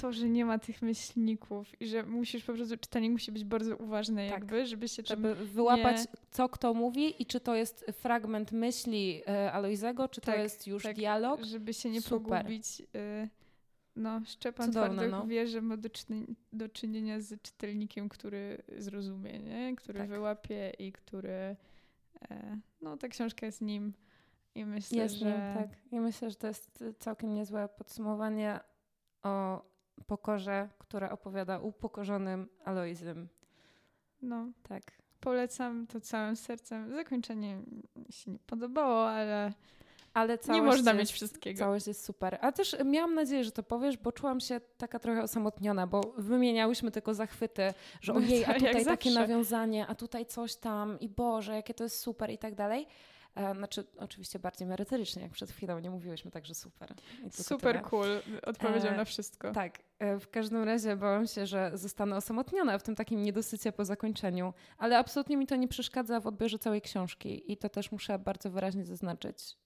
[0.00, 3.76] to, że nie ma tych myślników i że musisz po prostu, czytanie musi być bardzo
[3.76, 4.40] uważne Tak.
[4.40, 5.02] jakby, żeby się.
[5.06, 10.20] Żeby wyłapać, nie- co kto mówi i czy to jest fragment myśli y, Alojzego, czy
[10.20, 10.96] to Tak, jest już tak.
[10.96, 11.42] dialog.
[11.44, 12.42] żeby się nie Super.
[12.42, 12.80] pogubić.
[12.80, 13.28] y,
[13.96, 15.26] No, Szczepan Cudowne, Twardych no.
[15.26, 15.88] wie, że ma do,
[16.52, 19.76] do czynienia z czytelnikiem, który zrozumie, nie?
[19.76, 20.08] który Tak.
[20.08, 21.28] wyłapie i który...
[21.30, 21.56] e,
[22.80, 23.92] No, ta książka jest nim
[24.54, 25.24] i myślę, Jest że...
[25.26, 25.68] nim, tak.
[25.92, 28.60] I myślę, że to jest całkiem niezłe podsumowanie
[29.22, 29.62] o
[30.06, 33.28] pokorze, które opowiada upokorzonym Alojzym.
[34.22, 34.82] No, Tak.
[35.20, 36.94] polecam to całym sercem.
[36.94, 37.56] Zakończenie
[37.96, 39.52] mi się nie podobało, ale
[40.14, 41.58] Ale całość nie można jest, mieć wszystkiego.
[41.58, 42.38] Całość jest super.
[42.40, 46.90] A też miałam nadzieję, że to powiesz, bo czułam się taka trochę osamotniona, bo wymieniałyśmy
[46.90, 51.00] tylko zachwyty, że No ojej, a tak, jak tutaj takie nawiązanie, a tutaj coś tam
[51.00, 52.86] i Boże, jakie to jest super i tak dalej.
[53.38, 56.94] E, Znaczy, oczywiście bardziej merytorycznie, jak przed chwilą nie mówiłyśmy, także super.
[57.30, 57.88] Super tyle.
[57.90, 58.22] cool.
[58.46, 59.52] Odpowiedział E, na wszystko.
[59.52, 63.84] Tak, e, w każdym razie bałam się, że zostanę osamotniona w tym takim niedosycie po
[63.84, 68.18] zakończeniu, ale absolutnie mi to nie przeszkadza w odbiorze całej książki i to też muszę
[68.18, 69.56] bardzo wyraźnie zaznaczyć.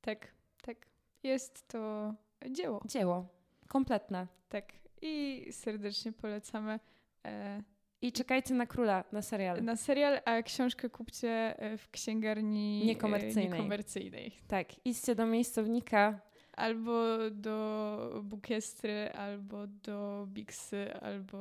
[0.00, 0.28] Tak,
[0.62, 0.86] tak.
[1.22, 2.14] Jest to
[2.50, 2.82] dzieło.
[2.84, 3.26] Dzieło,
[3.68, 4.26] kompletne.
[4.48, 4.72] Tak.
[5.02, 6.80] I serdecznie polecamy
[7.26, 7.62] e,
[8.02, 9.64] I czekajcie na króla, na serial.
[9.64, 13.50] na serial, a książkę kupcie e, w księgarni e, Niekomercyjnej.
[13.50, 14.32] niekomercyjnej.
[14.48, 16.20] Tak, idźcie do miejscownika.
[16.52, 21.38] Albo do Bukiestry, albo do Bixy, albo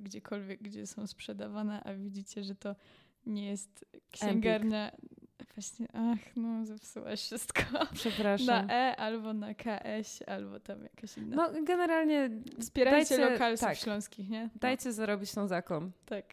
[0.00, 2.76] gdziekolwiek, gdzie są sprzedawane, a widzicie, że to
[3.26, 4.92] nie jest księgarnia.
[5.56, 7.62] Właśnie, ach, no zepsułaś wszystko.
[7.94, 8.66] Przepraszam.
[8.66, 11.36] Na E, albo na KS, albo tam jakaś inna.
[11.36, 12.30] No generalnie
[12.60, 13.76] Wspierajcie dajcie- lokalsów tak.
[13.78, 14.42] śląskich, nie?
[14.44, 15.92] No, dajcie zarobić Ślązakom.
[16.06, 16.24] tak.